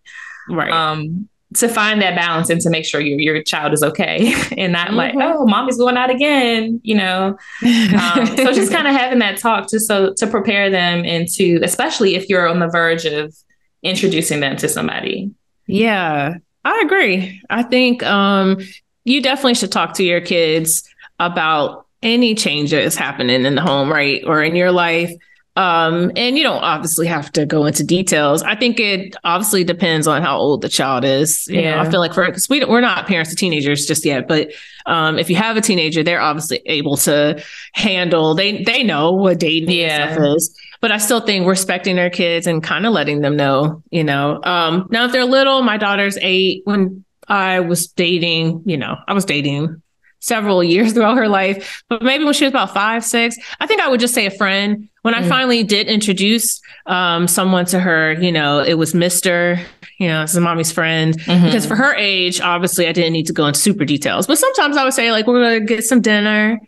right. 0.48 0.70
um, 0.72 1.28
to 1.56 1.68
find 1.68 2.02
that 2.02 2.16
balance 2.16 2.50
and 2.50 2.60
to 2.62 2.70
make 2.70 2.84
sure 2.84 3.00
your 3.00 3.20
your 3.20 3.42
child 3.42 3.72
is 3.72 3.82
okay 3.82 4.32
and 4.58 4.72
not 4.72 4.92
like, 4.94 5.14
Mhm. 5.14 5.22
oh, 5.36 5.46
mommy's 5.46 5.76
going 5.78 5.96
out 5.96 6.10
again. 6.10 6.80
You 6.82 6.96
know, 6.96 7.36
um, 7.64 8.26
so 8.26 8.52
just 8.52 8.72
kind 8.76 8.88
of 8.88 8.94
having 8.94 9.20
that 9.20 9.38
talk 9.38 9.70
just 9.70 9.86
so 9.86 10.12
to 10.16 10.26
prepare 10.26 10.70
them 10.70 11.04
into, 11.04 11.60
especially 11.62 12.14
if 12.16 12.28
you're 12.28 12.48
on 12.48 12.58
the 12.60 12.68
verge 12.68 13.04
of 13.04 13.34
introducing 13.82 14.40
them 14.40 14.56
to 14.56 14.68
somebody. 14.68 15.30
Yeah, 15.66 16.34
I 16.64 16.82
agree. 16.84 17.40
I 17.50 17.62
think 17.62 18.02
um, 18.02 18.58
you 19.04 19.20
definitely 19.22 19.54
should 19.54 19.70
talk 19.72 19.94
to 19.94 20.02
your 20.04 20.20
kids 20.20 20.82
about 21.20 21.83
any 22.04 22.34
changes 22.34 22.94
happening 22.96 23.44
in 23.44 23.54
the 23.56 23.62
home, 23.62 23.90
right? 23.90 24.22
Or 24.26 24.42
in 24.42 24.54
your 24.54 24.70
life. 24.70 25.10
Um, 25.56 26.10
and 26.16 26.36
you 26.36 26.42
don't 26.42 26.62
obviously 26.64 27.06
have 27.06 27.30
to 27.32 27.46
go 27.46 27.64
into 27.64 27.84
details. 27.84 28.42
I 28.42 28.56
think 28.56 28.80
it 28.80 29.14
obviously 29.22 29.62
depends 29.62 30.08
on 30.08 30.20
how 30.20 30.36
old 30.36 30.62
the 30.62 30.68
child 30.68 31.04
is. 31.04 31.46
You 31.46 31.62
know, 31.62 31.68
Yeah. 31.68 31.80
I 31.80 31.88
feel 31.88 32.00
like 32.00 32.12
for 32.12 32.26
because 32.26 32.48
we 32.48 32.64
we're 32.64 32.80
not 32.80 33.06
parents 33.06 33.30
of 33.30 33.38
teenagers 33.38 33.86
just 33.86 34.04
yet, 34.04 34.26
but 34.26 34.50
um, 34.86 35.16
if 35.16 35.30
you 35.30 35.36
have 35.36 35.56
a 35.56 35.60
teenager, 35.60 36.02
they're 36.02 36.20
obviously 36.20 36.60
able 36.66 36.96
to 36.98 37.40
handle. 37.72 38.34
They 38.34 38.64
they 38.64 38.82
know 38.82 39.12
what 39.12 39.38
dating 39.38 39.70
Yeah. 39.70 40.12
stuff 40.14 40.36
is 40.36 40.56
but 40.80 40.92
I 40.92 40.98
still 40.98 41.20
think 41.20 41.46
respecting 41.46 41.96
their 41.96 42.10
kids 42.10 42.46
and 42.46 42.62
kind 42.62 42.84
of 42.84 42.92
letting 42.92 43.22
them 43.22 43.36
know, 43.36 43.82
you 43.90 44.04
know. 44.04 44.38
Um, 44.44 44.86
now, 44.90 45.06
if 45.06 45.12
they're 45.12 45.24
little, 45.24 45.62
my 45.62 45.78
daughter's 45.78 46.18
eight. 46.20 46.60
When 46.64 47.04
I 47.26 47.60
was 47.60 47.86
dating, 47.86 48.64
you 48.66 48.76
know, 48.76 48.96
I 49.08 49.14
was 49.14 49.24
dating 49.24 49.80
several 50.24 50.64
years 50.64 50.92
throughout 50.94 51.16
her 51.18 51.28
life, 51.28 51.82
but 51.88 52.02
maybe 52.02 52.24
when 52.24 52.32
she 52.32 52.44
was 52.44 52.50
about 52.50 52.72
five, 52.72 53.04
six, 53.04 53.36
I 53.60 53.66
think 53.66 53.80
I 53.80 53.88
would 53.88 54.00
just 54.00 54.14
say 54.14 54.24
a 54.26 54.30
friend. 54.30 54.88
When 55.02 55.14
I 55.14 55.22
Mm. 55.22 55.28
finally 55.28 55.62
did 55.62 55.86
introduce 55.86 56.60
um, 56.86 57.28
someone 57.28 57.66
to 57.66 57.78
her, 57.78 58.12
you 58.12 58.32
know, 58.32 58.60
it 58.60 58.74
was 58.74 58.94
Mr. 58.94 59.62
You 59.98 60.08
know, 60.08 60.22
this 60.22 60.32
is 60.34 60.40
mommy's 60.40 60.72
friend. 60.72 61.18
Mm-hmm. 61.20 61.44
Because 61.44 61.66
for 61.66 61.76
her 61.76 61.94
age, 61.94 62.40
obviously, 62.40 62.86
I 62.88 62.92
didn't 62.92 63.12
need 63.12 63.26
to 63.26 63.32
go 63.34 63.46
into 63.46 63.60
super 63.60 63.84
details. 63.84 64.26
But 64.26 64.38
sometimes 64.38 64.76
I 64.78 64.84
would 64.84 64.94
say, 64.94 65.12
like, 65.12 65.26
we're 65.26 65.40
going 65.40 65.60
to 65.60 65.66
get 65.74 65.84
some 65.84 66.00
dinner. 66.00 66.58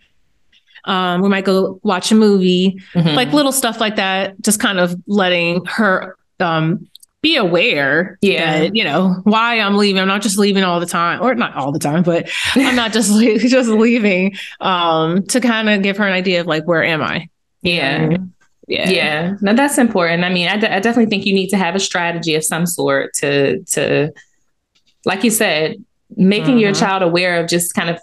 Um, 0.85 1.23
we 1.23 1.29
might 1.29 1.45
go 1.45 1.81
watch 1.83 2.13
a 2.13 2.15
movie 2.15 2.81
Mhm. 2.95 3.15
like 3.17 3.33
little 3.33 3.53
stuff 3.53 3.81
like 3.81 3.97
that 3.97 4.41
just 4.43 4.61
kind 4.61 4.79
of 4.79 4.95
letting 5.09 5.65
her 5.67 6.17
um 6.39 6.87
be 7.27 7.37
aware 7.37 8.19
Yeah. 8.23 8.61
that, 8.61 8.77
you 8.77 8.85
know 8.85 9.21
why 9.25 9.59
i'm 9.59 9.77
leaving 9.77 10.01
i'm 10.01 10.07
not 10.15 10.23
just 10.23 10.39
leaving 10.39 10.63
all 10.63 10.79
the 10.81 10.87
time 10.87 11.21
or 11.21 11.35
not 11.35 11.55
all 11.57 11.73
the 11.73 11.79
time 11.81 12.03
but 12.05 12.31
i'm 12.55 12.77
not 12.77 12.93
just 12.93 13.11
le- 13.19 13.39
just 13.39 13.69
leaving 13.69 14.37
um 14.61 15.27
to 15.27 15.41
kind 15.41 15.69
of 15.69 15.83
give 15.83 15.97
her 15.97 16.07
an 16.07 16.13
idea 16.13 16.41
of 16.41 16.47
like 16.47 16.65
where 16.69 16.85
am 16.85 17.03
i 17.03 17.29
yeah. 17.63 18.17
yeah 18.69 18.91
Yeah, 18.99 19.37
no, 19.41 19.55
that's 19.55 19.79
important. 19.79 20.25
I 20.25 20.29
mean, 20.29 20.49
I, 20.49 20.57
definitely 20.59 21.07
think 21.07 21.25
you 21.25 21.35
need 21.35 21.51
to 21.51 21.57
have 21.57 21.75
a 21.77 21.81
strategy 21.81 22.35
of 22.35 22.43
some 22.45 22.67
sort 22.67 23.15
to 23.21 23.61
to, 23.75 24.13
like 25.05 25.23
you 25.25 25.31
said, 25.31 25.77
making 26.17 26.59
your 26.59 26.73
Mhm. 26.73 26.81
child 26.81 27.03
aware 27.03 27.35
of 27.41 27.49
just 27.49 27.75
kind 27.75 27.91
of 27.91 27.97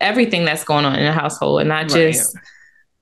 everything 0.00 0.44
that's 0.44 0.64
going 0.64 0.84
on 0.84 0.96
in 0.96 1.04
the 1.04 1.12
household 1.12 1.60
and 1.60 1.68
not 1.68 1.82
Right. 1.92 2.12
just 2.12 2.36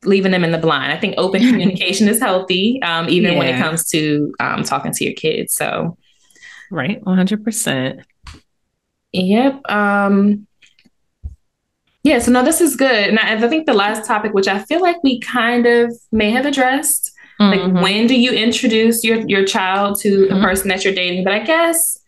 leaving 0.05 0.31
them 0.33 0.45
in 0.45 0.53
the 0.53 0.59
blind. 0.59 0.93
I 0.93 0.97
think 0.99 1.15
open 1.19 1.41
communication 1.49 2.09
is 2.09 2.21
healthy, 2.21 2.81
um, 2.83 3.09
even 3.09 3.37
when 3.37 3.49
it 3.49 3.59
comes 3.59 3.89
to 3.89 4.33
um, 4.41 4.63
talking 4.65 4.93
to 4.93 5.05
your 5.05 5.15
kids. 5.15 5.55
So, 5.55 5.97
right 6.71 7.03
100% 7.05 8.03
yep. 9.13 9.61
Um, 9.71 10.47
yeah, 12.05 12.19
so 12.21 12.31
no, 12.31 12.45
this 12.45 12.61
is 12.61 12.77
good. 12.77 13.09
And 13.09 13.19
I, 13.19 13.35
I 13.35 13.49
think 13.49 13.67
the 13.67 13.75
last 13.75 14.07
topic, 14.07 14.33
which 14.33 14.49
I 14.49 14.61
feel 14.65 14.81
like 14.81 15.03
we 15.03 15.19
kind 15.21 15.67
of 15.67 15.93
may 16.13 16.31
have 16.31 16.47
addressed, 16.47 17.11
like 17.41 17.61
Mhm. 17.61 17.83
when 17.83 18.07
do 18.07 18.19
you 18.21 18.33
introduce 18.33 19.05
your 19.05 19.19
your 19.29 19.45
child 19.45 19.99
to 20.01 20.27
the 20.29 20.35
Mhm. 20.35 20.43
person 20.43 20.69
that 20.69 20.85
you're 20.85 20.93
dating 20.93 21.23
but 21.23 21.33
i 21.33 21.39
guess 21.39 21.99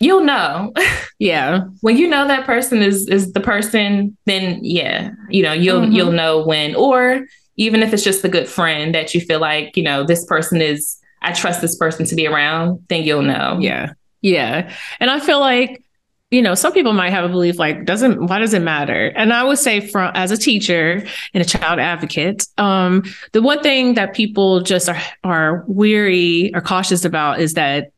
you'll 0.00 0.24
know 0.24 0.72
yeah 1.18 1.60
when 1.82 1.96
you 1.96 2.08
know 2.08 2.26
that 2.26 2.46
person 2.46 2.80
is 2.82 3.06
is 3.08 3.32
the 3.32 3.40
person 3.40 4.16
then 4.26 4.58
yeah 4.62 5.10
you 5.28 5.42
know 5.42 5.52
you'll 5.52 5.82
Mhm. 5.82 5.94
you'll 5.94 6.12
know 6.12 6.42
when 6.44 6.74
or 6.74 7.26
even 7.56 7.82
if 7.82 7.92
it's 7.92 8.02
just 8.04 8.24
a 8.24 8.28
good 8.28 8.48
friend 8.48 8.94
that 8.94 9.14
you 9.14 9.20
feel 9.20 9.40
like 9.40 9.76
you 9.76 9.82
know 9.82 10.02
this 10.04 10.24
person 10.24 10.62
is 10.62 10.96
i 11.22 11.32
trust 11.32 11.60
this 11.60 11.76
person 11.76 12.06
to 12.06 12.14
be 12.14 12.26
around 12.26 12.80
then 12.88 13.02
you'll 13.02 13.22
know 13.22 13.58
Yeah. 13.60 13.92
Yeah. 14.22 14.70
And 15.00 15.10
I 15.10 15.18
feel 15.18 15.40
like, 15.40 15.82
you 16.30 16.42
know, 16.42 16.54
some 16.54 16.72
people 16.74 16.92
might 16.92 17.08
have 17.10 17.24
a 17.24 17.28
belief 17.30 17.58
like, 17.58 17.86
doesn't, 17.86 18.26
why 18.28 18.38
does 18.38 18.52
it 18.52 18.60
matter? 18.60 19.06
And 19.16 19.32
I 19.32 19.42
would 19.44 19.58
say 19.58 19.80
from, 19.80 20.12
as 20.14 20.30
a 20.30 20.36
teacher 20.36 21.02
and 21.32 21.42
a 21.42 21.46
child 21.46 21.78
advocate, 21.80 22.46
um, 22.58 23.02
the 23.32 23.40
one 23.40 23.62
thing 23.62 23.94
that 23.94 24.14
people 24.14 24.60
just 24.60 24.90
are, 24.90 25.00
are 25.24 25.64
weary 25.66 26.54
or 26.54 26.60
cautious 26.60 27.02
about 27.06 27.40
is 27.40 27.54
that, 27.54 27.92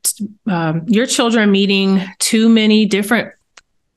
um, 0.46 0.82
your 0.86 1.06
children 1.06 1.50
meeting 1.50 2.02
too 2.18 2.48
many 2.48 2.86
different 2.86 3.32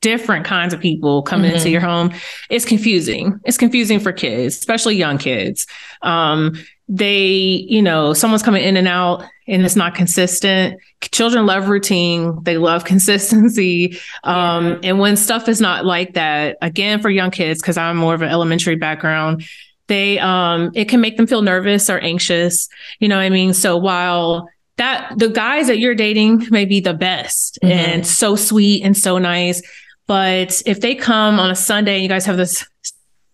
different 0.02 0.44
kinds 0.44 0.72
of 0.72 0.78
people 0.80 1.22
coming 1.22 1.50
into 1.50 1.66
Mhm. 1.68 1.72
your 1.72 1.80
home 1.80 2.12
is 2.50 2.64
confusing. 2.64 3.40
It's 3.44 3.56
confusing 3.56 3.98
for 3.98 4.12
kids, 4.12 4.54
especially 4.56 4.94
young 4.94 5.18
kids. 5.18 5.66
Um, 6.02 6.52
they, 6.88 7.66
you 7.68 7.82
know, 7.82 8.12
someone's 8.12 8.42
coming 8.44 8.62
in 8.62 8.76
and 8.76 8.86
out 8.86 9.24
and 9.48 9.64
it's 9.64 9.74
not 9.74 9.96
consistent. 9.96 10.78
Children 11.10 11.46
love 11.46 11.68
routine. 11.68 12.38
They 12.44 12.58
love 12.58 12.84
consistency. 13.30 13.98
Um, 14.22 14.78
and 14.84 15.00
when 15.00 15.16
stuff 15.16 15.48
is 15.48 15.60
not 15.60 15.84
like 15.84 16.14
that, 16.14 16.56
again, 16.62 17.00
for 17.00 17.10
young 17.10 17.32
kids, 17.32 17.60
because 17.60 17.76
I'm 17.76 17.96
more 17.96 18.14
of 18.14 18.22
an 18.22 18.28
elementary 18.28 18.76
background, 18.76 19.44
they 19.88 20.18
um 20.20 20.70
it 20.74 20.88
can 20.88 21.00
make 21.00 21.16
them 21.16 21.26
feel 21.26 21.42
nervous 21.42 21.88
or 21.90 21.98
anxious. 21.98 22.68
You 23.00 23.08
know 23.08 23.16
what 23.16 23.22
I 23.22 23.30
mean? 23.30 23.54
So 23.54 23.76
while 23.76 24.48
that 24.78 25.12
the 25.16 25.28
guys 25.28 25.66
that 25.68 25.78
you're 25.78 25.94
dating 25.94 26.46
may 26.50 26.64
be 26.64 26.80
the 26.80 26.94
best 26.94 27.58
Mhm. 27.62 27.70
and 27.70 28.06
so 28.06 28.36
sweet 28.36 28.82
and 28.84 28.96
so 28.96 29.18
nice. 29.18 29.62
But 30.06 30.62
if 30.66 30.80
they 30.80 30.94
come 30.94 31.40
on 31.40 31.50
a 31.50 31.54
Sunday 31.56 31.94
and 31.94 32.02
you 32.02 32.08
guys 32.08 32.26
have 32.26 32.36
this 32.36 32.64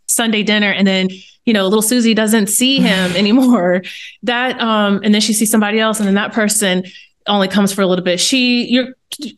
Sunday 0.07 0.43
dinner 0.43 0.71
and 0.71 0.87
then 0.87 1.09
you 1.45 1.53
know 1.53 1.65
little 1.65 1.83
Susie 1.83 2.15
doesn't 2.15 2.49
see 2.49 2.77
him 2.89 3.13
anymore 3.17 3.83
that 4.23 4.61
um 4.61 5.01
and 5.03 5.13
then 5.15 5.21
she 5.21 5.33
sees 5.33 5.51
somebody 5.51 5.81
else 5.81 5.99
and 5.99 6.07
then 6.07 6.15
that 6.15 6.33
person 6.33 6.85
only 7.29 7.47
comes 7.49 7.73
for 7.73 7.83
a 7.83 7.87
little 7.87 8.05
bit. 8.05 8.19
She 8.21 8.67
you're 8.69 8.89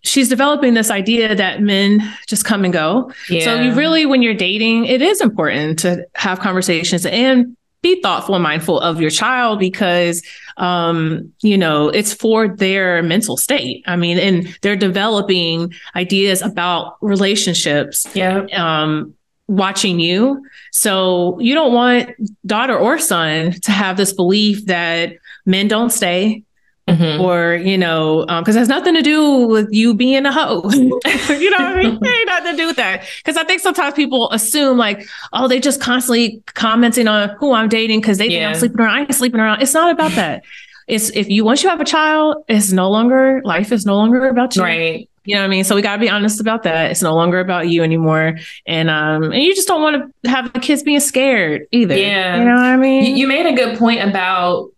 she's 0.02 0.28
developing 0.28 0.74
this 0.74 0.90
idea 0.90 1.34
that 1.34 1.60
men 1.60 2.00
just 2.26 2.44
come 2.44 2.64
and 2.64 2.72
go. 2.72 3.12
Yeah. 3.28 3.44
So 3.44 3.60
you 3.60 3.72
really 3.74 4.06
when 4.06 4.22
you're 4.22 4.34
dating, 4.34 4.86
it 4.86 5.02
is 5.02 5.20
important 5.20 5.78
to 5.80 6.06
have 6.14 6.40
conversations 6.40 7.04
and 7.06 7.56
be 7.84 8.02
thoughtful 8.02 8.34
and 8.34 8.42
mindful 8.42 8.80
of 8.80 9.00
your 9.00 9.10
child 9.10 9.60
because 9.60 10.22
um 10.56 11.32
you 11.42 11.56
know 11.56 11.88
it's 11.88 12.12
for 12.12 12.48
their 12.48 13.02
mental 13.02 13.36
state 13.36 13.84
i 13.86 13.94
mean 13.94 14.18
and 14.18 14.58
they're 14.62 14.74
developing 14.76 15.72
ideas 15.94 16.42
about 16.42 16.96
relationships 17.00 18.06
yeah. 18.14 18.46
um, 18.54 19.14
watching 19.48 20.00
you. 20.00 20.44
So 20.72 21.38
you 21.40 21.54
don't 21.54 21.72
want 21.72 22.10
daughter 22.46 22.76
or 22.76 22.98
son 22.98 23.52
to 23.52 23.72
have 23.72 23.96
this 23.96 24.12
belief 24.12 24.66
that 24.66 25.16
men 25.44 25.68
don't 25.68 25.90
stay 25.90 26.44
Mhm. 26.88 27.18
or, 27.20 27.54
you 27.54 27.78
know, 27.78 28.26
because 28.28 28.56
it 28.56 28.58
has 28.58 28.68
nothing 28.68 28.92
to 28.94 29.00
do 29.00 29.46
with 29.46 29.68
you 29.72 29.94
being 29.94 30.26
a 30.26 30.32
hoe. 30.32 30.68
you 30.74 31.50
know 31.50 31.56
what 31.56 31.60
I 31.60 31.82
mean? 31.82 31.98
It 32.02 32.06
ain't 32.06 32.26
nothing 32.28 32.52
to 32.52 32.56
do 32.58 32.66
with 32.66 32.76
that. 32.76 33.04
Because 33.18 33.38
I 33.38 33.44
think 33.44 33.62
sometimes 33.62 33.94
people 33.94 34.30
assume 34.32 34.76
like, 34.76 35.06
oh, 35.32 35.48
they 35.48 35.60
just 35.60 35.80
constantly 35.80 36.42
commenting 36.52 37.08
on 37.08 37.30
who 37.40 37.54
I'm 37.54 37.70
dating 37.70 38.00
because 38.02 38.18
they 38.18 38.28
think 38.28 38.44
I'm 38.44 38.54
sleeping 38.54 38.80
around. 38.80 38.90
I 38.96 39.00
ain't 39.00 39.14
sleeping 39.14 39.40
around. 39.40 39.62
It's 39.62 39.72
not 39.72 39.90
about 39.92 40.12
that. 40.12 40.42
It's 40.86 41.08
if 41.10 41.30
you 41.30 41.42
once 41.46 41.62
you 41.62 41.70
have 41.70 41.80
a 41.80 41.84
child, 41.86 42.44
it's 42.48 42.70
no 42.70 42.90
longer 42.90 43.40
life 43.44 43.72
is 43.72 43.86
no 43.86 43.96
longer 43.96 44.28
about 44.28 44.54
you. 44.54 44.62
Right. 44.62 45.08
You 45.24 45.36
know 45.36 45.40
what 45.40 45.46
I 45.46 45.48
mean? 45.48 45.64
So 45.64 45.74
we 45.74 45.80
gotta 45.80 45.98
be 45.98 46.10
honest 46.10 46.38
about 46.38 46.64
that. 46.64 46.90
It's 46.90 47.00
no 47.00 47.14
longer 47.14 47.40
about 47.40 47.70
you 47.70 47.82
anymore. 47.82 48.36
And 48.66 48.90
um 48.90 49.32
and 49.32 49.42
you 49.42 49.54
just 49.54 49.66
don't 49.66 49.80
want 49.80 50.12
to 50.24 50.28
have 50.30 50.52
the 50.52 50.60
kids 50.60 50.82
being 50.82 51.00
scared 51.00 51.66
either. 51.72 51.96
Yeah. 51.96 52.36
You 52.36 52.44
know 52.44 52.56
what 52.56 52.64
I 52.64 52.76
mean? 52.76 53.04
You, 53.06 53.16
you 53.22 53.26
made 53.26 53.46
a 53.46 53.54
good 53.54 53.78
point 53.78 54.06
about 54.06 54.70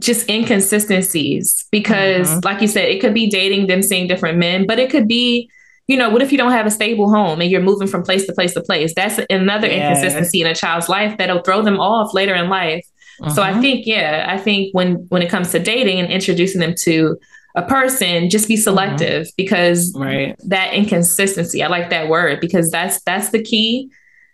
just 0.00 0.28
inconsistencies 0.28 1.66
because, 1.70 2.28
Mhm. 2.30 2.44
like 2.44 2.60
you 2.60 2.68
said, 2.68 2.88
it 2.88 3.00
could 3.00 3.14
be 3.14 3.28
dating 3.28 3.66
them 3.68 3.82
seeing 3.82 4.06
different 4.06 4.38
men, 4.38 4.66
but 4.66 4.78
it 4.78 4.90
could 4.90 5.06
be, 5.08 5.48
you 5.86 5.96
know, 5.96 6.08
what 6.10 6.22
if 6.22 6.32
you 6.32 6.38
don't 6.38 6.52
have 6.52 6.66
a 6.66 6.70
stable 6.70 7.10
home 7.10 7.40
and 7.40 7.50
you're 7.50 7.60
moving 7.60 7.86
from 7.88 8.02
place 8.02 8.26
to 8.26 8.32
place 8.32 8.54
to 8.54 8.60
place? 8.60 8.92
That's 8.94 9.20
another 9.30 9.68
Yes. 9.68 9.98
inconsistency 9.98 10.40
in 10.40 10.46
a 10.46 10.54
child's 10.54 10.88
life 10.88 11.16
that'll 11.18 11.42
throw 11.42 11.62
them 11.62 11.78
off 11.78 12.12
later 12.14 12.34
in 12.34 12.48
life. 12.48 12.84
So 13.32 13.42
I 13.42 13.52
Mhm. 13.52 13.60
think, 13.60 13.86
yeah, 13.86 14.26
I 14.28 14.36
think 14.38 14.70
when 14.72 15.06
when 15.10 15.22
it 15.22 15.28
comes 15.30 15.52
to 15.52 15.60
dating 15.60 16.00
and 16.00 16.10
introducing 16.10 16.60
them 16.60 16.74
to 16.82 17.16
a 17.54 17.62
person, 17.62 18.28
just 18.28 18.48
be 18.48 18.56
selective 18.56 19.28
because 19.36 19.94
right. 19.96 20.34
that 20.48 20.74
inconsistency, 20.74 21.62
I 21.62 21.68
like 21.68 21.90
that 21.90 22.08
word 22.08 22.40
because 22.40 22.72
that's 22.72 23.00
that's 23.06 23.30
the 23.30 23.40
key 23.40 23.88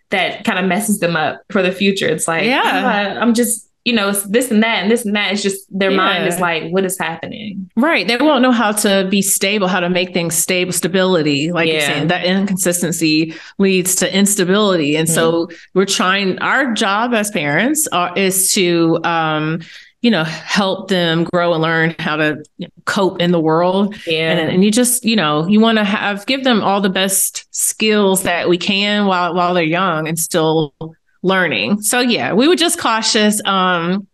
that 0.09 0.43
kind 0.45 0.57
of 0.57 0.65
messes 0.65 0.99
them 0.99 1.15
up 1.15 1.41
for 1.51 1.61
the 1.61 1.71
future. 1.71 2.07
It's 2.07 2.27
like, 2.27 2.45
Yeah. 2.45 2.61
"Ah, 2.65 3.19
I'm 3.21 3.35
just, 3.35 3.67
you 3.83 3.93
know, 3.93 4.09
it's 4.09 4.23
this 4.23 4.51
and 4.51 4.61
that 4.61 4.83
and 4.83 4.91
this 4.91 5.05
and 5.05 5.15
that. 5.15 5.33
It's 5.33 5.41
just 5.41 5.65
their 5.71 5.89
mind 5.89 6.27
is 6.27 6.39
like, 6.39 6.69
what 6.71 6.85
is 6.85 6.99
happening? 6.99 7.69
Right. 7.75 8.07
They 8.07 8.15
won't 8.17 8.43
know 8.43 8.51
how 8.51 8.71
to 8.73 9.07
be 9.09 9.23
stable, 9.23 9.67
how 9.67 9.79
to 9.79 9.89
make 9.89 10.13
things 10.13 10.35
stable, 10.35 10.71
stability. 10.71 11.51
Like 11.51 11.67
you're 11.67 11.81
saying, 11.81 12.07
that 12.09 12.23
inconsistency 12.23 13.33
leads 13.57 13.95
to 13.95 14.15
instability. 14.15 14.95
And 14.95 15.09
so 15.09 15.49
we're 15.73 15.85
trying, 15.85 16.37
our 16.39 16.73
job 16.73 17.13
as 17.15 17.31
parents 17.31 17.87
are, 17.87 18.15
is 18.15 18.51
to, 18.53 18.99
um, 19.03 19.61
you 20.01 20.11
know, 20.11 20.23
help 20.23 20.89
them 20.89 21.23
grow 21.25 21.53
and 21.53 21.61
learn 21.61 21.95
how 21.97 22.15
to 22.15 22.43
you 22.57 22.67
know, 22.67 22.73
cope 22.85 23.21
in 23.21 23.31
the 23.31 23.39
world. 23.39 23.95
Yeah. 24.05 24.31
And, 24.31 24.51
and 24.51 24.63
you 24.63 24.71
just, 24.71 25.05
you 25.05 25.15
know, 25.15 25.47
you 25.47 25.59
want 25.59 25.77
to 25.77 25.83
have, 25.83 26.25
give 26.25 26.43
them 26.43 26.61
all 26.61 26.81
the 26.81 26.89
best 26.89 27.47
skills 27.49 28.23
that 28.23 28.49
we 28.49 28.57
can 28.57 29.05
while, 29.05 29.33
while 29.33 29.53
they're 29.53 29.63
young 29.63 30.07
and 30.07 30.19
still 30.19 30.73
learning. 31.23 31.81
So 31.81 31.99
yeah, 31.99 32.33
we 32.33 32.47
were 32.47 32.55
just 32.55 32.79
cautious. 32.79 33.41
Um, 33.45 34.07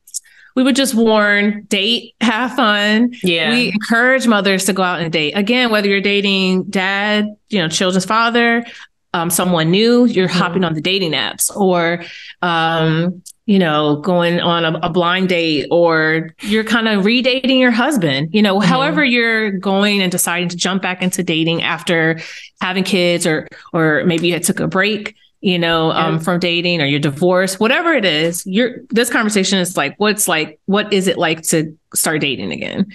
we 0.56 0.64
would 0.64 0.76
just 0.76 0.96
warn, 0.96 1.66
date, 1.70 2.16
have 2.20 2.56
fun. 2.56 3.14
yeah. 3.24 3.52
We 3.52 3.72
encourage 3.72 4.26
mothers 4.26 4.66
to 4.66 4.74
go 4.74 4.82
out 4.82 5.00
and 5.02 5.14
date. 5.14 5.34
Again, 5.34 5.70
whether 5.70 5.88
you're 5.88 6.02
dating 6.02 6.64
dad, 6.66 7.28
you 7.50 7.60
know, 7.60 7.70
children's 7.70 8.06
father, 8.06 8.66
um, 9.14 9.30
someone 9.30 9.70
new, 9.70 10.06
you're 10.06 10.28
Mhm. 10.28 10.32
hopping 10.32 10.64
on 10.64 10.74
the 10.74 10.82
dating 10.82 11.12
apps, 11.12 11.56
or 11.56 12.04
um, 12.42 13.22
you 13.46 13.58
know, 13.60 13.96
going 14.02 14.42
on 14.42 14.66
a, 14.66 14.80
a 14.84 14.90
blind 14.90 15.30
date, 15.30 15.68
or 15.72 16.36
you're 16.42 16.66
kind 16.66 16.88
of 16.90 17.06
redating 17.06 17.60
your 17.60 17.72
husband. 17.72 18.30
You 18.34 18.42
know, 18.42 18.60
Mhm. 18.60 18.64
however 18.66 19.06
you're 19.06 19.52
going 19.52 20.02
and 20.02 20.12
deciding 20.12 20.50
to 20.50 20.58
jump 20.58 20.82
back 20.82 21.02
into 21.02 21.24
dating 21.24 21.62
after 21.64 22.20
having 22.62 22.84
kids, 22.84 23.26
or 23.28 23.48
or 23.74 24.04
maybe 24.06 24.28
you 24.30 24.40
took 24.40 24.60
a 24.60 24.68
break. 24.68 25.16
You 25.48 25.58
know, 25.58 25.92
um, 25.92 26.16
Yeah. 26.16 26.20
from 26.20 26.40
dating 26.40 26.82
or 26.82 26.86
you're 26.86 27.00
divorced, 27.00 27.60
whatever 27.60 27.94
it 27.94 28.04
is, 28.06 28.44
you're 28.46 28.72
this 28.90 29.10
conversation 29.10 29.60
is 29.60 29.78
like, 29.78 29.96
what's 29.98 30.28
like, 30.28 30.60
what 30.66 30.92
is 30.92 31.08
it 31.08 31.18
like 31.18 31.42
to 31.54 31.58
start 31.96 32.22
dating 32.22 32.52
again? 32.52 32.88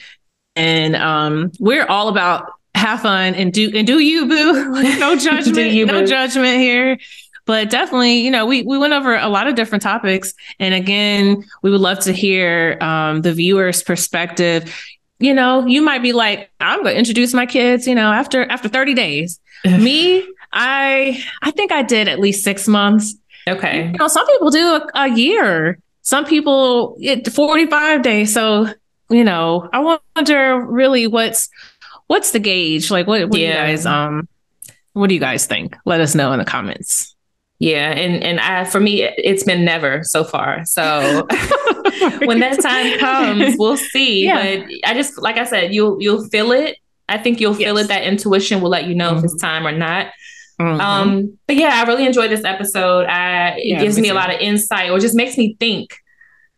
and 0.55 0.95
um 0.97 1.51
we're 1.61 1.87
all 1.87 2.09
about 2.09 2.45
have 2.75 3.01
fun 3.01 3.35
and 3.35 3.55
do 3.55 3.71
and 3.75 3.87
do 3.87 4.01
you 4.01 4.27
boo 4.27 4.71
Like, 4.77 4.99
no 4.99 5.17
judgment 5.29 5.73
you, 5.73 5.87
no 5.87 6.01
boo. 6.03 6.07
judgment 6.07 6.59
here 6.61 6.99
but 7.47 7.71
definitely 7.71 8.17
you 8.21 8.31
know 8.31 8.45
we 8.45 8.61
we 8.63 8.77
went 8.77 8.93
over 8.93 9.17
a 9.17 9.29
lot 9.31 9.47
of 9.47 9.55
different 9.55 9.81
topics 9.83 10.35
and 10.61 10.75
again 10.75 11.43
we 11.63 11.71
would 11.71 11.81
love 11.81 12.01
to 12.01 12.13
hear 12.13 12.77
um 12.83 13.23
the 13.23 13.33
viewers 13.33 13.83
perspective 13.83 14.63
you 15.21 15.33
know 15.33 15.65
you 15.67 15.81
might 15.81 16.03
be 16.03 16.13
like 16.13 16.51
i'm 16.61 16.83
going 16.83 16.93
to 16.95 16.99
introduce 16.99 17.33
my 17.33 17.47
kids 17.47 17.87
you 17.89 17.95
know 17.95 18.13
after 18.13 18.45
after 18.51 18.69
30 18.69 18.93
days 18.93 19.41
me 19.65 20.21
i 20.53 21.23
i 21.43 21.51
think 21.51 21.73
i 21.73 21.83
did 21.83 22.09
at 22.09 22.19
least 22.19 22.45
6 22.45 22.69
months 22.69 23.15
okay. 23.49 23.87
you 23.87 23.99
know, 23.99 24.09
some 24.09 24.27
people 24.27 24.51
do 24.51 24.67
a, 24.75 24.87
a 24.95 25.09
year. 25.11 25.79
Some 26.03 26.25
people 26.25 26.97
it 27.01 27.29
45 27.33 28.03
days. 28.03 28.33
So, 28.33 28.69
you 29.09 29.25
know, 29.25 29.69
I 29.73 29.99
wonder 30.17 30.61
really 30.61 31.07
what's 31.07 31.49
what's 32.07 32.33
the 32.33 32.39
gauge? 32.39 32.91
Like 32.91 33.07
what, 33.07 33.23
what 33.23 33.33
do 33.33 33.41
you 33.41 33.53
guys 33.53 33.87
um 33.87 34.29
what 34.95 35.09
do 35.09 35.15
you 35.15 35.21
guys 35.21 35.47
think? 35.47 35.77
Let 35.85 36.01
us 36.01 36.15
know 36.15 36.33
in 36.33 36.39
the 36.39 36.45
comments. 36.45 37.15
Yeah. 37.59 37.91
And 37.91 38.23
and 38.23 38.41
I 38.41 38.65
for 38.65 38.81
me 38.81 39.03
it's 39.03 39.45
been 39.45 39.65
never 39.65 40.03
so 40.03 40.25
far. 40.25 40.65
So 40.65 41.27
when 42.25 42.41
that 42.41 42.61
time 42.61 42.99
comes, 42.99 43.55
we'll 43.59 43.77
see. 43.77 44.25
Yeah. 44.25 44.57
But 44.57 44.69
I 44.85 44.95
just 44.95 45.21
like 45.23 45.37
I 45.37 45.45
said, 45.45 45.73
you'll 45.73 46.03
you'll 46.03 46.29
feel 46.29 46.51
it. 46.53 46.79
I 47.09 47.19
think 47.19 47.41
you'll 47.41 47.55
feel 47.55 47.77
Yes. 47.77 47.85
it. 47.85 47.89
That 47.89 48.03
intuition 48.05 48.61
will 48.61 48.71
let 48.71 48.87
you 48.87 48.95
know 48.95 49.17
if 49.17 49.25
it's 49.25 49.37
time 49.41 49.67
or 49.67 49.73
not. 49.73 50.09
Mhm. 50.63 50.81
Um, 50.81 51.39
but 51.47 51.57
yeah, 51.57 51.83
I 51.83 51.89
really 51.89 52.07
enjoyed 52.07 52.31
this 52.31 52.45
episode. 52.45 53.07
I, 53.07 53.57
it 53.59 53.67
Yeah, 53.67 53.81
gives 53.81 53.97
me 53.97 54.03
me 54.03 54.09
a 54.11 54.15
lot 54.15 54.33
of 54.33 54.41
insight, 54.41 54.91
or 54.91 54.99
just 54.99 55.15
makes 55.15 55.37
me 55.37 55.57
think. 55.59 55.91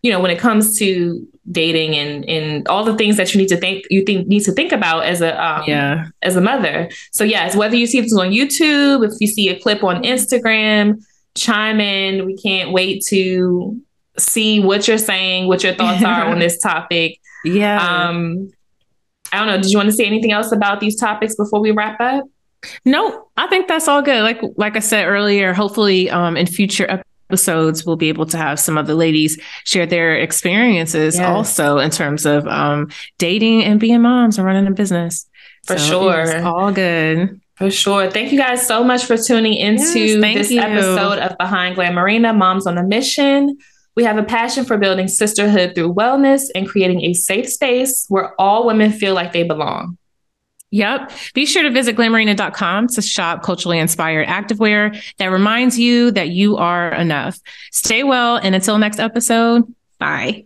You 0.03 0.13
know, 0.13 0.21
when 0.21 0.31
it 0.31 0.39
comes 0.39 0.79
to 0.79 1.27
dating 1.51 1.95
and 1.95 2.29
and 2.29 2.69
all 2.69 2.85
the 2.85 2.95
things 2.97 3.17
that 3.17 3.35
you 3.35 3.41
need 3.41 3.49
to 3.49 3.57
think, 3.57 3.85
you 3.91 4.03
think 4.05 4.27
need 4.27 4.45
to 4.45 4.53
think 4.53 4.73
about 4.73 5.05
as 5.05 5.21
a 5.23 5.33
um, 5.43 5.65
yeah. 5.67 6.07
as 6.23 6.37
a 6.37 6.41
mother. 6.41 6.91
So 7.13 7.25
yes, 7.25 7.57
whether 7.57 7.77
you 7.77 7.87
see 7.87 8.01
this 8.03 8.15
on 8.15 8.29
YouTube, 8.31 9.07
if 9.07 9.13
you 9.21 9.27
see 9.27 9.49
a 9.49 9.59
clip 9.59 9.83
on 9.83 10.03
Instagram, 10.03 11.03
chime 11.35 11.81
in. 11.81 12.27
We 12.27 12.37
can't 12.37 12.73
wait 12.73 13.03
to 13.07 13.81
see 14.19 14.61
what 14.61 14.87
you're 14.87 14.99
saying, 14.99 15.49
what 15.49 15.63
your 15.65 15.75
thoughts 15.75 16.05
are 16.05 16.27
on 16.27 16.39
this 16.45 16.59
topic. 16.59 17.19
Yeah. 17.45 17.77
Um, 17.77 18.53
I 19.33 19.39
don't 19.39 19.49
know. 19.49 19.57
Did 19.57 19.71
you 19.71 19.79
want 19.79 19.89
to 19.89 19.95
say 19.95 20.05
anything 20.05 20.33
else 20.33 20.53
about 20.53 20.81
these 20.81 20.97
topics 20.97 21.35
before 21.35 21.61
we 21.61 21.73
wrap 21.73 22.01
up? 22.01 22.25
No, 22.85 23.29
I 23.37 23.47
think 23.49 23.69
that's 23.69 23.89
all 23.89 24.03
good. 24.03 24.23
Like 24.23 24.41
like 24.57 24.77
I 24.77 24.81
said 24.81 25.07
earlier, 25.07 25.53
hopefully 25.53 26.11
um 26.11 26.37
in 26.37 26.47
future 26.47 27.03
episodes 27.31 27.85
we'll 27.87 27.97
be 27.97 28.09
able 28.09 28.27
to 28.27 28.37
have 28.37 28.61
some 28.61 28.77
of 28.79 28.87
the 28.87 28.95
ladies 28.95 29.41
share 29.65 29.87
their 29.87 30.15
experiences 30.17 31.17
Yes. 31.17 31.27
also 31.27 31.79
in 31.79 31.91
terms 31.91 32.27
of 32.27 32.47
um 32.47 32.89
dating 33.19 33.65
and 33.65 33.81
being 33.81 34.03
moms 34.03 34.39
and 34.39 34.47
running 34.47 34.67
a 34.67 34.71
business. 34.73 35.27
For 35.67 35.79
So 35.79 35.89
sure. 36.03 36.21
it's 36.23 36.45
all 36.45 36.71
good. 36.73 37.41
For 37.57 37.71
sure. 37.71 38.11
Thank 38.11 38.33
you 38.33 38.39
guys 38.39 38.67
so 38.67 38.83
much 38.85 39.05
for 39.05 39.17
tuning 39.17 39.55
into 39.55 39.99
Yes, 40.01 40.21
this 40.39 40.51
you. 40.51 40.61
episode 40.61 41.19
of 41.21 41.39
Behind 41.39 41.77
Glamourina 41.77 42.37
Moms 42.37 42.67
on 42.67 42.77
a 42.79 42.83
Mission. 42.83 43.57
We 43.97 44.03
have 44.03 44.19
a 44.19 44.25
passion 44.25 44.65
for 44.65 44.77
building 44.77 45.07
sisterhood 45.07 45.75
through 45.77 45.95
wellness 45.95 46.43
and 46.57 46.69
creating 46.69 47.03
a 47.05 47.15
safe 47.15 47.49
space 47.49 48.07
where 48.09 48.35
all 48.41 48.67
women 48.67 48.91
feel 48.91 49.15
like 49.15 49.33
they 49.33 49.45
belong. 49.45 49.97
Yep. 50.75 51.13
Be 51.35 51.47
sure 51.47 51.63
to 51.63 51.71
visit 51.71 51.95
glamourina.com 51.95 52.89
to 52.89 53.01
shop 53.01 53.45
culturally 53.45 53.79
inspired 53.79 54.27
activewear 54.27 55.01
that 55.19 55.27
reminds 55.27 55.79
you 55.79 56.11
that 56.11 56.31
you 56.31 56.57
are 56.57 56.93
enough. 56.93 57.39
Stay 57.71 58.03
well 58.03 58.39
and 58.39 58.57
until 58.57 58.77
next 58.79 58.99
episode, 58.99 59.73
bye. 60.01 60.45